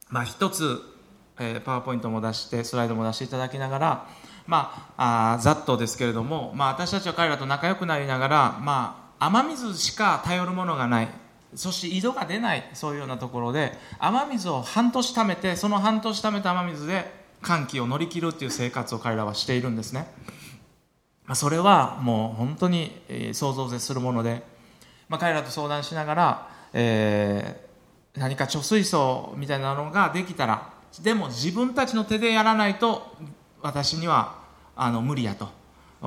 [0.08, 0.80] まあ一つ、
[1.40, 4.08] えー、パワーポイントも出してスライドも出していただきながら
[4.46, 11.08] まああざっとですけれども、まあ、私たちは彼らと仲良くなりながら、まあ、雨水しか頼るものがない。
[11.56, 12.70] そして井戸が出ない。
[12.74, 20.08] そういうようなところで雨水を半年ためてその半年ためた雨水で寒気を乗り切るっていう生活を彼らはしているんですね、
[21.26, 22.92] まあ、それはもう本当に
[23.32, 24.42] 想像を絶するもので、
[25.08, 30.72] まあ、彼らと相談しながら、えー、何か貯水槽みたいなのができたら
[31.02, 33.14] でも自分たちの手でやらないと
[33.60, 34.44] 私には
[34.74, 35.48] あの無理やと。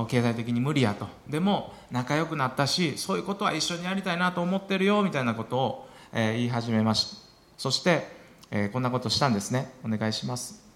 [0.07, 1.07] 経済的に無理やと。
[1.27, 7.17] でも仲良くなったしそういうことは一緒にやりたいなと思ってるよみたいなことを、えー、言い始めました。
[7.57, 8.07] そして、
[8.51, 9.73] えー、こんなことしたんですね。
[9.83, 10.68] お願いします。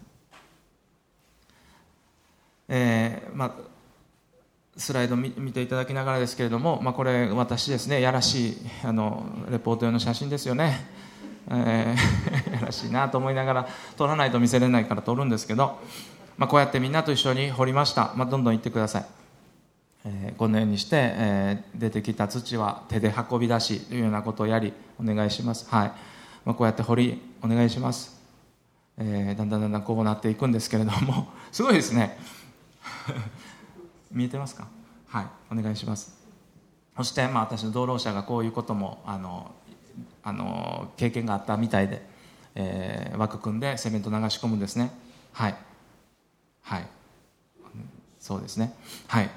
[2.69, 3.51] えー、まあ
[4.75, 10.87] スライド見ていただきながらですけれども、まあ、これ私ですねやらしいあのレポート用の写真ですよね、
[11.47, 15.79] えー、 やらしいなと思いながら撮らないと見せれないから撮るんですけど
[16.37, 19.05] まあ、こうやってみんなと一緒に掘りました、まあ、どんどん行ってください、
[20.05, 25.91] えー、このようにして、えー、出てきた土は手で運び出しというようなことをやりお願いします、はい。
[26.43, 28.19] まあ、こうやって掘りお願いします、
[28.97, 32.17] えー、だんだんだんだんこうなっていくんですけれどもすごいですね。
[34.11, 34.67] 見えてますか？
[35.07, 36.13] はいお願いします。
[36.95, 39.51] そして、まあ、私の同労者がこういうこともあの
[40.23, 42.07] あの経験があったみたいで、
[42.55, 44.91] えー、枠組んでセメント流し込むんですね。
[45.31, 45.55] はい。
[46.61, 46.87] はい。
[48.19, 48.73] そうですね。
[49.07, 49.29] はい。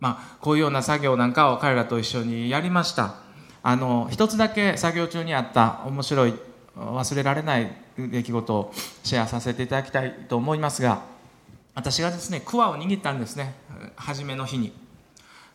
[0.00, 3.16] まあこういうような作業なんかを彼らと一緒にやりました。
[3.62, 6.34] あの一つだけ作業中にあった面白い
[6.76, 8.72] 忘れられない出来事を
[9.02, 11.02] シェアさせていただきたいと思いますが
[11.78, 13.54] 私がですね桑を握ったんですね。
[13.94, 14.72] 初めの日に。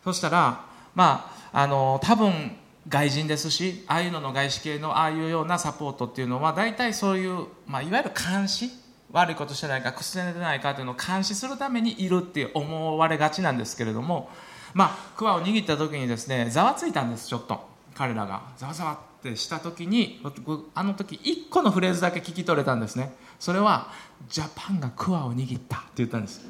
[0.02, 2.56] そしたらまああの多分
[2.88, 8.70] 外人ですしああいうのの外資系のああいうようなサポートっていうのは大体そういう、まあ、いわゆる監視？
[9.12, 14.30] 悪いことしてないか薬寝てないかというのを監視するためにいるって思われがちなんですけれども
[14.72, 17.74] まあクワを握った時にですねざわついたんですちょっと。
[17.94, 18.42] 彼らが。
[18.56, 20.20] ざわざわってした時に
[20.74, 23.14] あの時1個のフレーズだけ聞き取れたんですね。
[23.38, 23.88] それは
[24.28, 26.42] 「ジャパンがクワを握った」って言ったんです。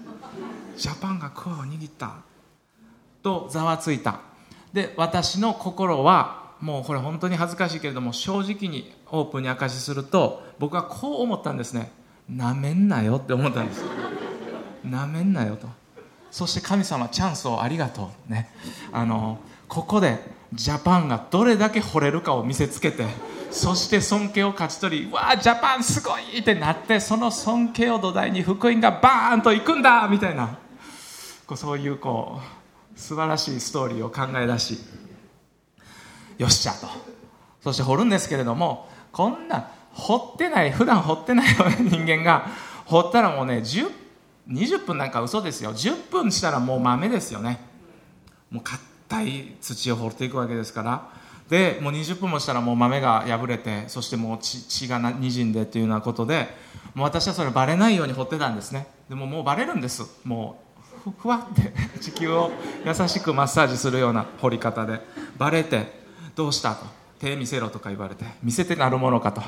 [0.77, 2.17] ジャパンがクワを握った。
[3.23, 4.21] とざわついた。
[4.73, 11.91] で私の心はもうこれ本当に恥ずかしいけれども正直にオープンに明かしすると僕はこう思ったんですね。
[12.29, 13.85] なめんなよって思ったんです。
[14.85, 15.69] なめんなよと。
[16.31, 18.51] そして神様チャンスをありがとうね。
[18.93, 20.19] あのここで
[20.55, 23.07] ジャパンがどれだけ惚れるかを見せつけて
[23.51, 26.39] そして尊敬を勝ち取りわあジャパンすごい！
[26.39, 30.09] ってなってその尊敬を土台に福音がバーンといくんだ！
[30.09, 30.59] みたいな。
[31.47, 32.41] こうそういうこ
[32.97, 34.79] う素晴らしいストーリーを考え出し
[36.39, 36.89] よっしゃと。
[37.63, 41.47] そして掘るんですけれどもこんな掘ってない普段掘ってない
[41.81, 42.47] 人間が
[42.87, 45.73] 掘ったらもうね20分なんか嘘ですよ。
[45.73, 47.61] 10分したらもう豆ですよね。
[48.51, 48.65] もう
[49.23, 51.09] い土を掘っていくわけですから。
[51.49, 56.49] でもう20分もしたらもう豆が破れてそしてもう血がにじんでっていうようなことで
[56.95, 58.87] もう私はそれバレないように掘ってたんですね。
[59.09, 60.03] でももうバレるんです。
[60.25, 60.63] も
[61.07, 62.51] うふわって地球を
[62.87, 65.01] 優しくマッサージするような掘り方で
[65.37, 66.01] バレて
[66.35, 66.87] どうしたと。
[67.19, 69.43] 手見せろとか言われて見せてなるものかと。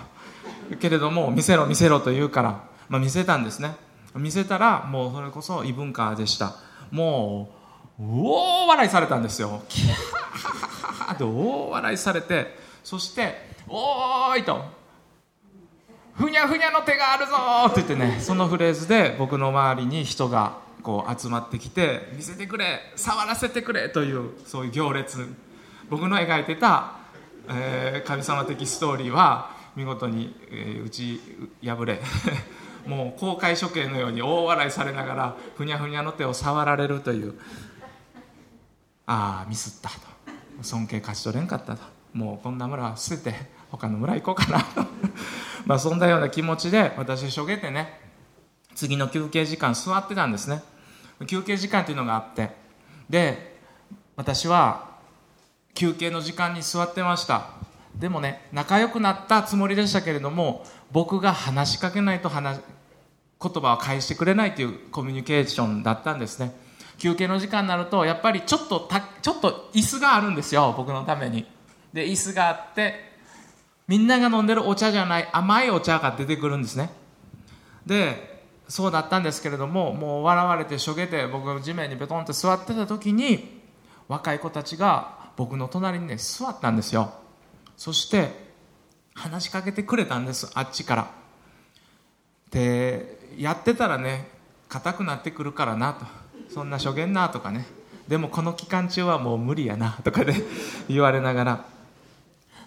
[0.80, 3.74] けれども見せろ見せろと言うから、まあ、見せたんですね。
[4.14, 6.56] 見せたらもうそれこそ異文化でした。
[6.90, 7.55] もう
[7.98, 13.34] 大笑いされたんですよキャーって大笑いされてそして
[13.68, 14.64] 「おーい!」と
[16.14, 17.32] 「ふにゃふにゃの手があるぞ!」
[17.72, 25.26] って言ってねそのフレーズで僕の周りに人がこう集まってきて「見せてくれ触らせてくれ」というそういう行列
[25.88, 26.92] 僕の描いてた、
[27.48, 31.20] えー、神様的ストーリーは見事に、えー、打ち
[31.64, 32.00] 破れ
[32.86, 37.34] もう公開処刑のように大笑いされながらふにゃふにゃの手を触られるという
[39.06, 40.16] ああミスったと。
[40.62, 41.82] 尊敬勝ち取れんかったと。
[42.12, 43.34] もうこんな村は捨てて
[43.70, 44.84] 他の村行こうかなと。
[45.66, 48.00] まあそんなような気持ちで私しょげてね
[48.74, 50.62] 次の休憩時間座ってたんですね。
[51.26, 52.56] 休憩時間というのがあって。
[53.08, 53.56] で
[54.16, 54.96] 私は
[55.74, 57.50] 休憩の時間に座ってました。
[57.94, 62.60] でもね仲良くなったつもりでしたけれども僕が話しかけないと話
[63.40, 66.65] 言葉を返してくれないというコミュニケーションだったんですね。
[66.98, 71.46] 休憩の時間になるとやっぱりちょっとたちょっと椅子があるんですよ僕のために。
[71.92, 73.12] で椅子があって
[73.88, 76.90] みんなが飲んでるお茶じゃない甘いお茶が出てくるんですね。
[77.84, 83.62] でそうだったんですけれどももう笑われてしょげて僕が地面にベトンって座ってた時に
[84.08, 87.12] 若い子たちが僕の隣にね座ったんですよ。
[87.76, 88.46] そして
[89.14, 91.10] 話しかけてくれたんですあっちから。
[92.50, 94.28] でやってたらね
[94.68, 96.06] 硬くなってくるからなと。
[96.48, 97.66] そんな初言なとかね
[98.08, 100.34] でもこの期間中はもう無理やなとかで
[100.88, 101.64] 言われながら。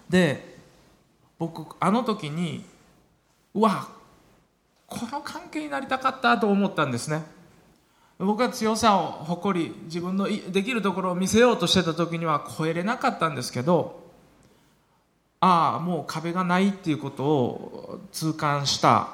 [0.10, 0.58] で
[1.38, 2.66] 僕あの時に
[3.54, 3.88] うわ
[4.88, 7.24] この関係になりたかったと思ったんですね。
[8.18, 14.10] 僕は強さを誇り自分のできるところを見せようとしてた時には超えれなかったんですけど
[15.40, 19.08] ああもう壁がないっていうことを痛感した。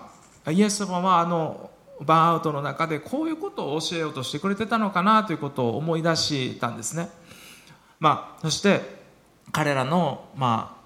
[0.51, 1.70] イエス様はあの
[2.02, 7.10] バーンアウトの中でこういうことを教えようとしてくれてたのかなということを思い出したんですね、
[8.00, 8.82] まあ、そして
[9.52, 10.78] 彼らの、ま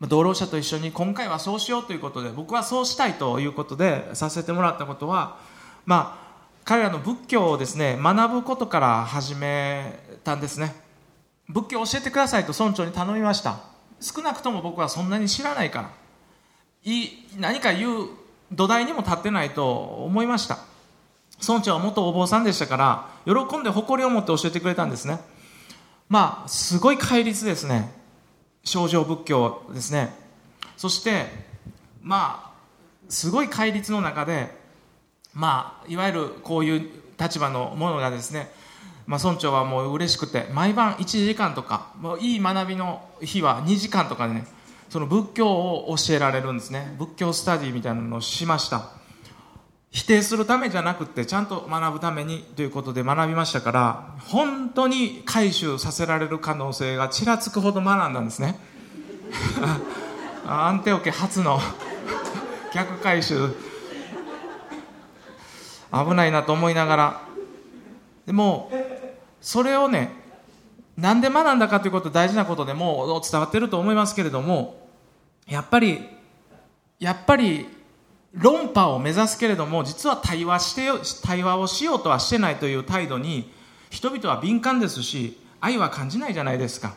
[0.00, 5.38] あ、同労者と一緒に今回はそうしようということで僕はそうしたいということでさせてもらったことは、
[5.84, 6.30] まあ、
[6.64, 10.74] 彼らの仏教をですね学ぶことから始めたんですね。
[11.48, 13.58] 仏教を教えてくださいと村長に頼みました。
[14.00, 15.90] 少なくとも僕はそんなに知らないから
[16.84, 17.08] い
[17.38, 18.08] 何か言う
[18.52, 20.58] 土台にも立ってないと思いました。
[21.46, 25.18] 村長は元お坊さんでしたから喜んで誇りを持って教えてくれたんですね。
[26.08, 27.92] まあすごい戒律ですね。
[28.64, 30.14] 症状仏教ですね。
[30.76, 31.26] そして
[32.02, 32.50] まあ
[33.08, 34.54] すごい戒律の中で
[35.32, 38.50] まあいわゆるこういう立場のものがですね
[39.10, 44.46] まあ、村長はもう嬉しくて毎晩1時間とかもういい学びの日は2時間とかでね
[44.90, 46.96] その仏教を教えられるんですね。
[46.98, 48.90] 仏教スタディみたいなのをしました。
[49.92, 58.58] 否定するためじゃなくてちゃんと学ぶためにということで学びましたから本当に回収させられる可能性がちらつくほど学んだんですね。
[60.46, 61.60] アンテオ家初の
[62.74, 63.54] 逆回収。
[65.92, 67.20] 危ないなと思いながら。
[68.26, 68.72] でも
[69.40, 70.19] それをね
[71.00, 74.86] なんで学んだかということ大事なことでも伝わってると思いますけれども
[75.48, 76.06] やっぱり
[76.98, 77.66] やっぱり
[78.34, 83.50] 論破を目指すけれども実は対話して対話をしようとはしてないという態度に
[83.88, 86.94] 人々は敏感ですし愛は感じないじゃないですか。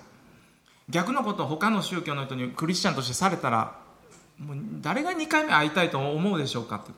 [0.90, 3.80] 逆のことを他の宗教の人にクリスチャンとしてされたら
[4.38, 6.76] もう誰が2回目会いたいと思うでしょうか？
[6.76, 6.92] って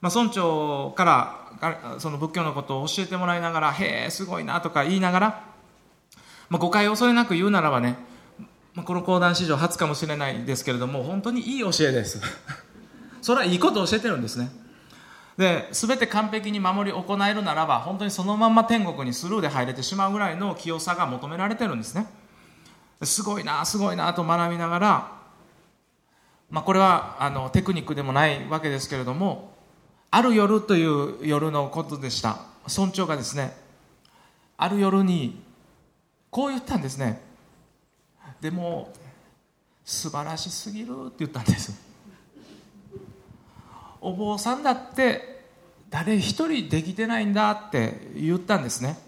[0.00, 5.44] まあ、村長からその仏教のことを教えてもらいながら「へえすごいな」とか言いながら、
[6.48, 7.96] まあ、誤解を恐れなく言うならばね、
[8.74, 12.20] まあ、この講談史上初かもしれないですけれども本当にいい教えです。
[13.22, 14.50] それはいいことを教えてるんですね。
[15.36, 22.06] で全て完璧に守り行えるならば本当にそのまんま天国にスルーで入れてしまうぐらいの清さが求められてるんですね。
[23.02, 25.12] すごいなすごいなと学びながら、
[26.50, 29.52] まあ、これはあのテクニックでもないわけですけれども
[30.10, 32.38] ある夜という夜のことでした。
[32.68, 33.56] 村長がですね
[34.56, 35.45] ある夜に
[36.30, 37.20] こう言ったんですね。
[38.40, 38.92] でも
[39.84, 41.72] 素晴らしすぎるって言ったんです。
[44.00, 45.44] お坊さんだって
[45.90, 48.98] 誰一人できてないんだって言ったんですね。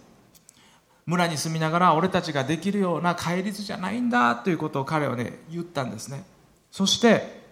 [1.06, 6.24] 村に住みながら俺たちができるような戒律じゃないんだということを彼はね言ったんですね。
[6.70, 7.42] そして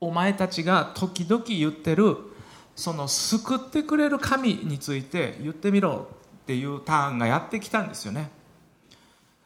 [0.00, 2.16] お前たちが時々言ってる
[2.76, 6.06] その救ってくれる神について言ってみろ
[6.42, 8.30] っていうターンがやってきたんですよね。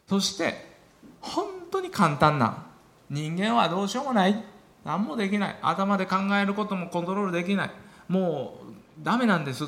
[0.08, 0.74] そして
[1.20, 2.66] 本当に簡単な
[3.10, 4.44] 人間はどうしようもない。
[4.84, 5.58] 何もできない。
[5.62, 7.70] 頭で考えることもコントロールできない。
[8.08, 8.58] も
[9.00, 9.64] うダメなんです。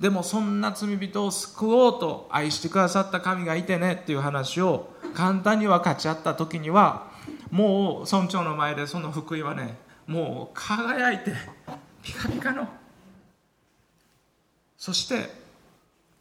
[0.00, 7.10] でもそんな罪人を救おうと愛してくださった神がいてねっていう話を簡単に分かち合った時には
[7.50, 11.32] もう村長の前でその福井はねもう輝いて
[12.02, 12.68] ピカピカの。
[14.76, 15.30] そして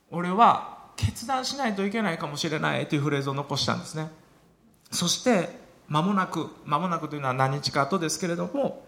[0.09, 4.09] 俺は決断しないといけないかもしれないというフレーズを残したんですね。
[4.91, 5.49] そして
[5.87, 8.85] 間もなく間もなくというのは何日か後ですけれども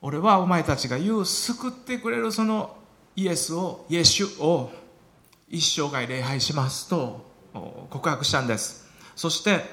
[0.00, 2.76] 俺はお前たちが言う救ってくれるその
[3.16, 4.70] イエスをイエシュを
[5.48, 7.26] 一生涯礼拝しますと
[7.90, 8.86] 告白したんです。
[9.14, 9.64] そして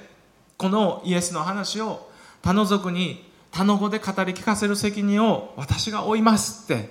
[0.58, 2.10] このイエスの話を
[2.42, 6.90] 他の族に他の語で語り聞かせる責任を私が負いますって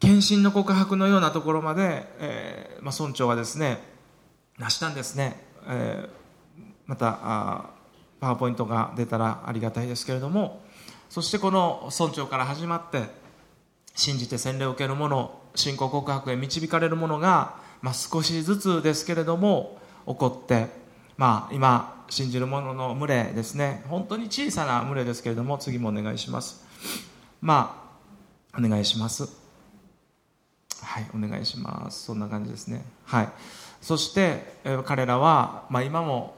[0.00, 3.78] 献身の告白のようなところまで、えーまあ、村長はですね
[4.58, 5.36] 成したんですね、
[5.68, 7.70] えー、またあ
[8.18, 10.62] パワーポイントが出たらありがたいですけれども
[11.10, 13.04] そしてこの村長から始まって
[13.94, 20.68] 信じて洗礼を受ける者信仰告白へ導かれる者が、まあ、少しずつですけれども起こって、
[21.16, 23.84] まあ、今信じる者の群れですね。
[23.88, 26.64] 本当に小さな群れですけれども次もお願いします。
[27.40, 27.92] ま
[28.52, 29.39] あお願いします。
[30.84, 32.04] はいお願いします。
[32.04, 32.84] そんな感じですね。
[33.04, 33.28] はい。
[33.80, 36.34] そして、え、彼らは、まあ、今も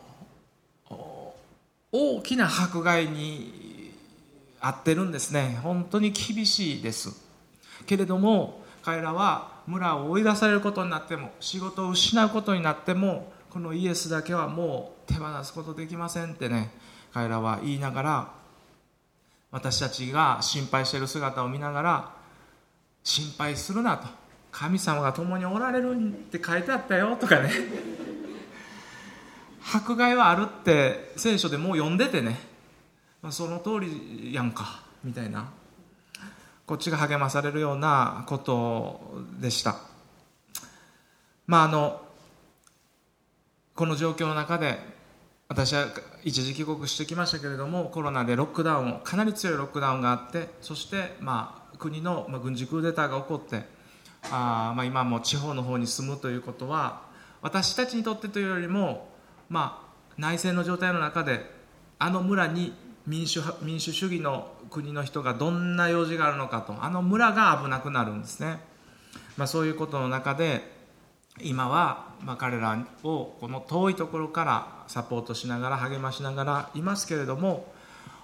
[1.91, 3.93] 大きな迫害に
[4.61, 5.59] 遭ってるんですね。
[5.63, 7.33] 本当に厳しいです。
[7.87, 16.71] けれども彼らは村を追い出されることになっても仕事を失うことになってもこのイエスだけはもう手放すことできませんってね
[17.13, 18.33] 彼らは言いながら
[19.51, 22.11] 私たちが心配している姿を見ながら
[23.05, 24.22] 心配するなと。
[24.53, 25.99] 神様が共におられるっ
[26.31, 27.51] て書いてあったよとかね。
[29.65, 32.39] 迫害はあるって聖書でもう読んでてね、
[33.23, 35.51] まあ、その通りやんかみたいな。
[36.67, 39.01] こっちが励まされるようなこと
[39.41, 39.77] でした。
[41.47, 42.01] まああの
[43.75, 44.79] この状況の中で
[45.49, 45.87] 私は
[46.25, 53.65] 一時帰国してきましたけれどもコロナでロックダウンかなり強いロックダウンがあってそしてまあ国の軍事クーデターが起こって
[54.31, 57.03] あまあ今も地方の方に住むということは
[57.41, 59.09] 私たちにとってというよりも
[59.49, 61.51] まあ内戦の状態の中で
[61.99, 62.73] あの村に
[63.07, 68.61] 民主民主主義の国の人がどんな用事があるのかとあの村が危なくなるんですね、
[69.37, 70.71] まあ、そういうことの中で
[71.41, 77.73] 今はまあ彼らをこの遠いところからサポートしながら励ましながらいますけれども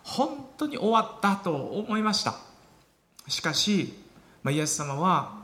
[0.04, 2.36] 本当に終わったと思いました。
[3.26, 3.92] しかし、
[4.42, 5.37] まあ、イエス様は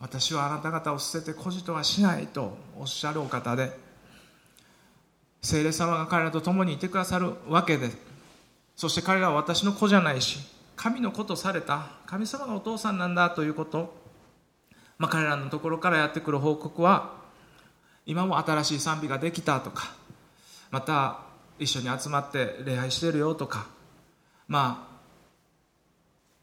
[0.00, 3.70] 私はあなた方を捨てて孤児とはしないとおっしゃるお方で
[5.42, 7.90] 聖霊様が彼らと共にいてくださるわけで
[8.76, 10.38] そして彼らは私の子じゃないし
[10.74, 13.94] 神の子とされた神様がお父さんなんだということ、
[14.96, 17.20] まあ、彼らのところからやってくる報告は
[18.06, 19.92] 今も新しい賛美ができたとか
[20.70, 21.20] また
[21.58, 23.66] 一緒に集まって礼拝してるよとか
[24.48, 24.88] ま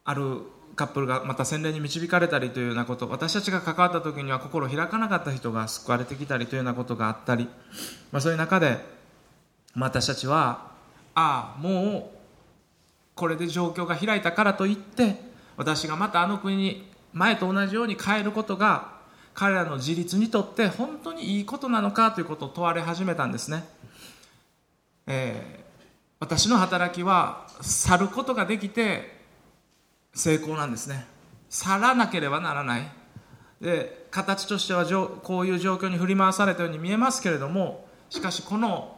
[0.06, 0.42] あある
[0.78, 7.50] カップルがまた洗礼に導かれたりというようなこと私たちが関わった時には心を開かなかった人が救われてきたりというようなことがあったり、
[8.12, 8.78] まあ、そういう中で
[9.76, 10.72] 私たちは
[11.16, 12.18] ああもう
[13.16, 15.16] これで状況が開いたからといって
[15.58, 18.98] 私がまたあの国に前と同じように変えることが
[19.34, 23.64] 彼らの自立にとって本当にいいことなのかということを問われ始めたんですね、
[25.08, 25.64] えー、
[26.20, 29.17] 私の働きは去ることができて
[30.18, 31.06] 成功なんですね。
[31.50, 32.92] 去らなければならない。
[33.62, 34.86] で形としては
[35.24, 38.98] こういう状況に振り回されたように見えますけれどもしかしこの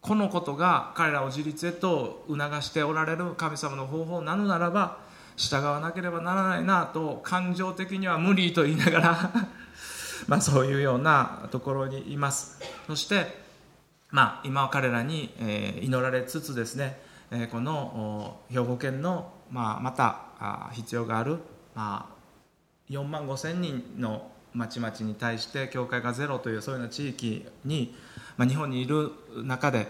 [0.00, 4.98] このことが彼らを自立へと促しておられる神様の方法なのならば
[5.36, 9.30] 従わなければならないなと感情的には無理と言いながら
[10.26, 12.60] まあそういうようなところにいます。
[12.88, 13.42] そして
[14.10, 17.00] まあ今は彼らに、え祈られつつですね、
[17.30, 20.31] えこの兵庫県の、まあ、また
[20.72, 21.38] 必要がある、
[21.74, 27.94] まあ、4万5千人の町々に対して教会がゼロというそういうような地域に
[28.36, 29.12] まあ、日本にいる
[29.44, 29.86] 中で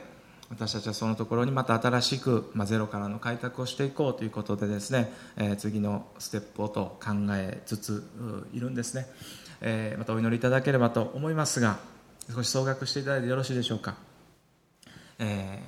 [0.50, 8.05] 私たちはそのところにまた新しく、まあ、ゼロからの開拓をしていこうということでですね、えー、次のステップをと考えつつ
[8.53, 9.07] いるんですね、
[9.62, 11.78] えー、またお祈りいただければと思いますが
[12.34, 13.94] 少し総額していただいてよろしいでしょうか、
[15.18, 15.62] え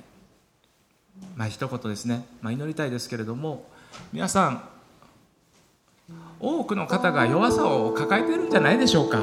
[1.19, 3.65] ー、まあ一言ですね、まあ、祈りたいですけれども
[4.13, 4.69] 皆さん
[6.47, 9.17] 多くの方が弱さを抱えているんじゃないでしょうか。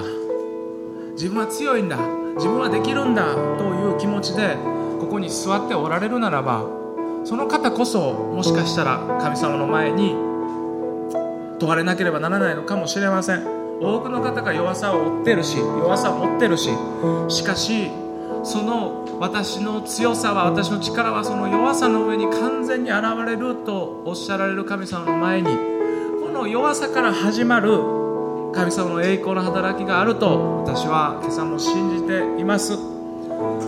[1.12, 1.96] 自分は強いんだ。
[2.34, 3.32] 自分はできるんだ。
[3.58, 4.56] という気持ちで
[4.98, 6.64] ここに座っておられるならば
[7.22, 10.16] その方こそもしかしたら神様の前に
[11.60, 13.46] 問われなければならないのかもしれません。
[13.80, 16.70] 多くの方が弱さを負ってるし弱さを持ってるし。
[17.28, 17.88] しかし
[18.42, 25.71] その私の強さは私の力はその弱さの上に完全に現れるとおっしゃられる神様の前に
[26.42, 27.70] の弱さから始まる
[28.52, 32.76] 神様の栄光の働きがあると私は今朝も信じています。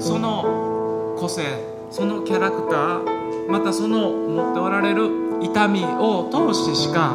[0.01, 1.45] その個性
[1.93, 5.09] そのキャラクターまたその持っておられる
[5.41, 7.15] 痛みを通してしか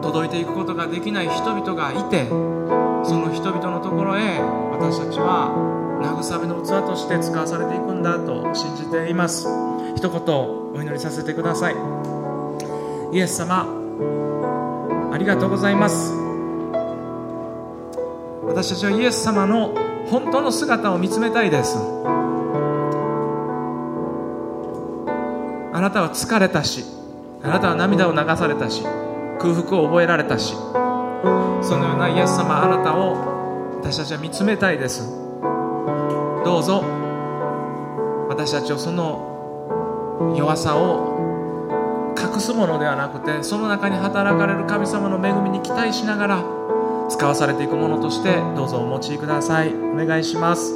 [0.00, 2.26] 届いていくことができない人々がいて
[3.04, 4.40] その人々のところへ
[4.72, 5.52] 私たちは
[6.00, 9.46] 慰めの器として使わされていくんだと信じています。
[9.94, 11.76] 一言お祈りさせてください。
[13.12, 13.81] イエス様
[15.12, 16.12] ありがとうございます。
[18.46, 19.74] 私たちはイエス様の
[20.08, 21.76] 本当の姿を見つめたいです。
[25.74, 26.84] あなたは疲れたし
[27.42, 28.82] あなたは涙を流されたし
[29.40, 35.08] 空腹を覚えられたしそのようなイエス様あなたを私たちは見つめたいです。
[36.44, 36.84] どうぞ
[38.28, 41.11] 私たちをその弱さを
[42.32, 46.44] 隠すものではなくてその中に働かれる神様の恵みに期待しながら
[47.10, 49.74] 使わされていくものとしてどうぞお持ちください。
[49.74, 50.72] お願いします。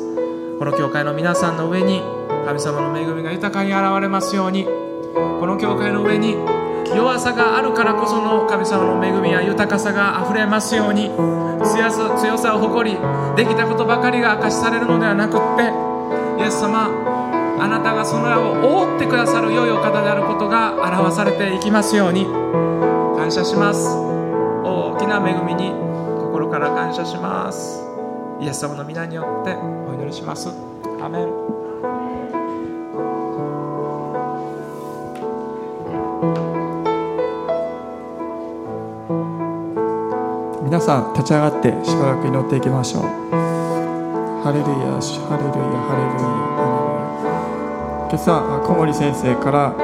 [0.59, 2.03] この教会の皆さんの上に
[2.45, 4.65] 神様の恵みが豊かに現れますように。
[4.65, 6.37] この教会の上に
[6.95, 11.11] 弱さがあるからこその神様の恵みや豊かさがあふれますように。
[11.65, 12.99] 強さ強さを誇り
[13.35, 17.16] できたことばかりが明かしされるのではなくってイエス様
[17.67, 22.25] あなたがその名を覆ってくださる良いお方であることが表されていきますように。
[23.17, 23.89] 感謝します。
[24.63, 25.73] 大きな恵みに
[26.21, 27.83] 心から感謝します。
[28.41, 30.49] イエス様の皆によってお祈りします。
[31.03, 31.27] アメン。
[40.63, 43.03] 皆さん立ち上がってしばらく祈っていきましょう。
[43.03, 44.77] ハレルヤ
[45.27, 46.47] ハレルヤハレルヤ。
[46.47, 46.56] ハレルヤ
[48.09, 49.75] 今朝小森先生から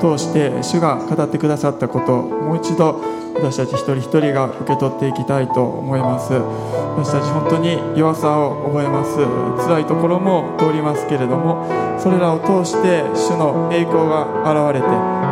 [0.00, 3.00] 通して主が語ってくださったことをもう一度
[3.36, 6.34] 私たち一人一人が受け取っていきたいと思います。
[6.34, 9.16] 私たち本当に弱さを覚えます。
[9.64, 11.64] 辛いところも通りますけれども
[11.98, 14.86] それらを通して主の栄光が現れて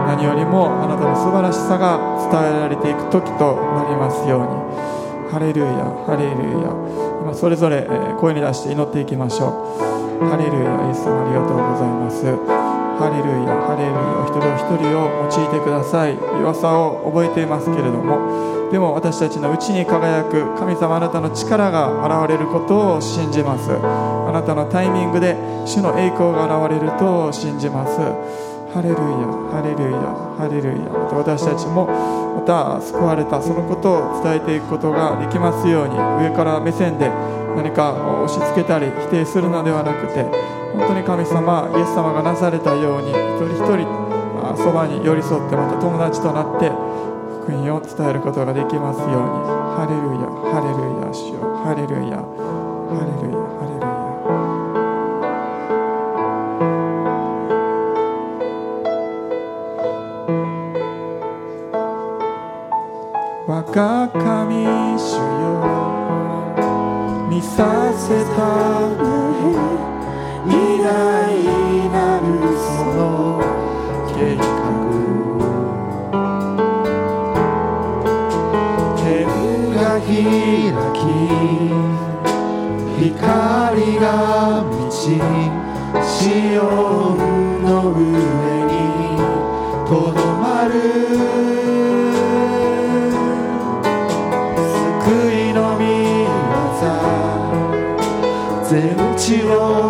[0.06, 1.98] 何よりもあなたの素晴らしさが
[2.30, 4.68] 伝えられていく時となりますように。
[5.28, 5.66] ハレルヤ
[6.06, 6.72] ハレルヤ。
[7.28, 7.86] 今それぞれ
[8.18, 10.24] 声に出して祈っていきましょう。
[10.24, 12.24] ハレルヤイエス様ありがとうございます。
[12.24, 16.16] ハレルヤハレルヤ一人一人を用いてください。
[16.40, 18.72] 弱さを覚えていますけれども。
[18.72, 23.76] でも私たちのうちに輝く神様あなたの力が現れることを信じます。
[23.76, 28.00] あなたのタイミングで主の栄光が現れると信じます。
[28.72, 29.02] ハレルヤ
[29.50, 29.98] ハレルヤ
[30.36, 30.88] ハレルヤ。
[31.16, 37.08] 私たちもまた救われたそのことを伝えていくことができますように上から目線で
[37.56, 37.92] 何か
[38.24, 40.22] 押し付けたり否定するのではなくて
[40.76, 43.88] 本当に神様イエス様がなされたように一人一人
[44.56, 46.70] そばに寄り添ってまた友達となって
[47.44, 49.58] 福音を伝えることができますように。
[49.78, 51.40] ハレルヤハレルヤ主よ。
[51.62, 53.87] ハレルヤハレルヤハレルヤ。
[63.50, 65.24] 我が神主よ
[67.30, 68.44] 見させた
[70.44, 70.52] 偉
[70.84, 70.92] 大
[71.88, 72.26] なる
[72.58, 73.40] その
[74.06, 74.44] 計画。
[78.98, 79.24] 天
[79.72, 80.12] が開
[80.92, 81.00] き
[83.02, 84.04] 光が
[84.68, 85.16] 満ち
[86.04, 86.60] シオ
[87.14, 87.16] ン
[87.64, 87.96] の上
[88.66, 88.76] に
[89.88, 90.97] とどまる
[99.28, 99.87] 全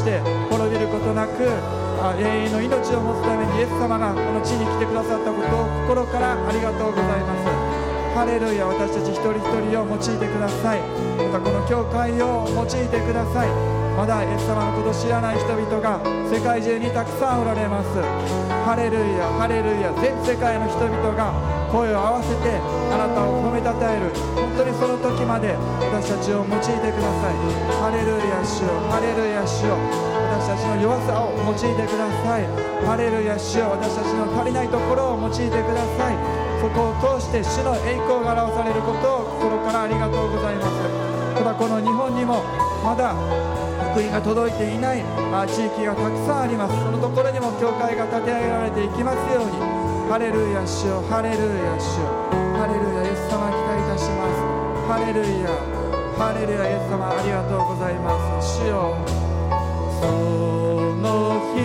[0.00, 0.16] して
[0.48, 7.44] 滅びることなく永遠の命を持つためにイエス様がこの地に来てくださったことを心からありがとうございます。
[8.16, 10.80] ハレルヤ私たち一人一人を用いてください。
[11.20, 13.52] またこの教会を用いてください。
[13.92, 16.00] まだイエス様のことを知らない人々が
[16.32, 18.00] 世界中にたくさんおられます。
[18.64, 21.36] ハレルヤハレルヤ全世界の人々が
[21.68, 22.56] 声を合わせて
[22.88, 24.08] あなたを褒めたたえる。
[24.60, 27.40] 当にその時まで私たちを用いてください。
[27.80, 28.76] ハレルヤ主よ。
[28.92, 29.80] ハレルヤ主よ。
[30.36, 32.44] 私たちの弱さを用いてください。
[32.84, 33.72] ハレルヤ主よ。
[33.72, 36.20] 私たちの足りないところを用いてください。
[36.60, 41.40] そこを通して主の栄光が表されることを心からありがとうございます。
[41.40, 42.44] ただこの日本にも
[42.84, 43.16] まだ
[43.96, 45.00] 福音が届いていない
[45.48, 46.76] 地域がたくさんあります。
[46.76, 49.56] そのところにも教会が建て上げられていきますように。
[50.12, 52.12] ハレルヤ主よハレルヤ主よ。
[52.60, 54.49] ハレルヤイエス様期待いたします。
[54.90, 55.46] ハレルヤ。
[56.18, 58.58] ハレルヤイエス様ありがとうございます。
[58.58, 58.98] 主よ。
[60.02, 60.10] そ
[60.98, 61.62] の日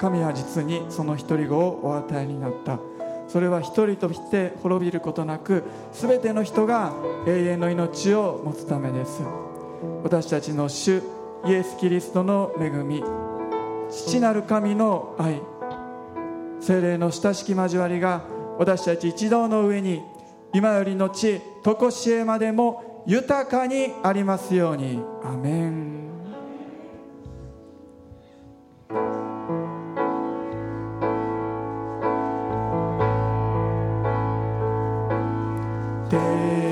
[0.00, 2.78] 神は実にその一人子をお与えになった。
[3.28, 6.92] それは一人として滅びることなく全ての人が
[7.28, 9.22] 永遠の命を持つためです。
[10.02, 11.02] 私たちの主
[11.46, 13.04] イエス・キリストの恵み
[13.90, 15.40] 父なる神の愛
[16.60, 18.24] 精霊の親しき交わりが
[18.58, 20.02] 私たち一同の上に
[20.52, 25.02] 今よりの地常しえまでも豊かにありますように。
[25.22, 26.09] アメン。
[36.10, 36.69] day.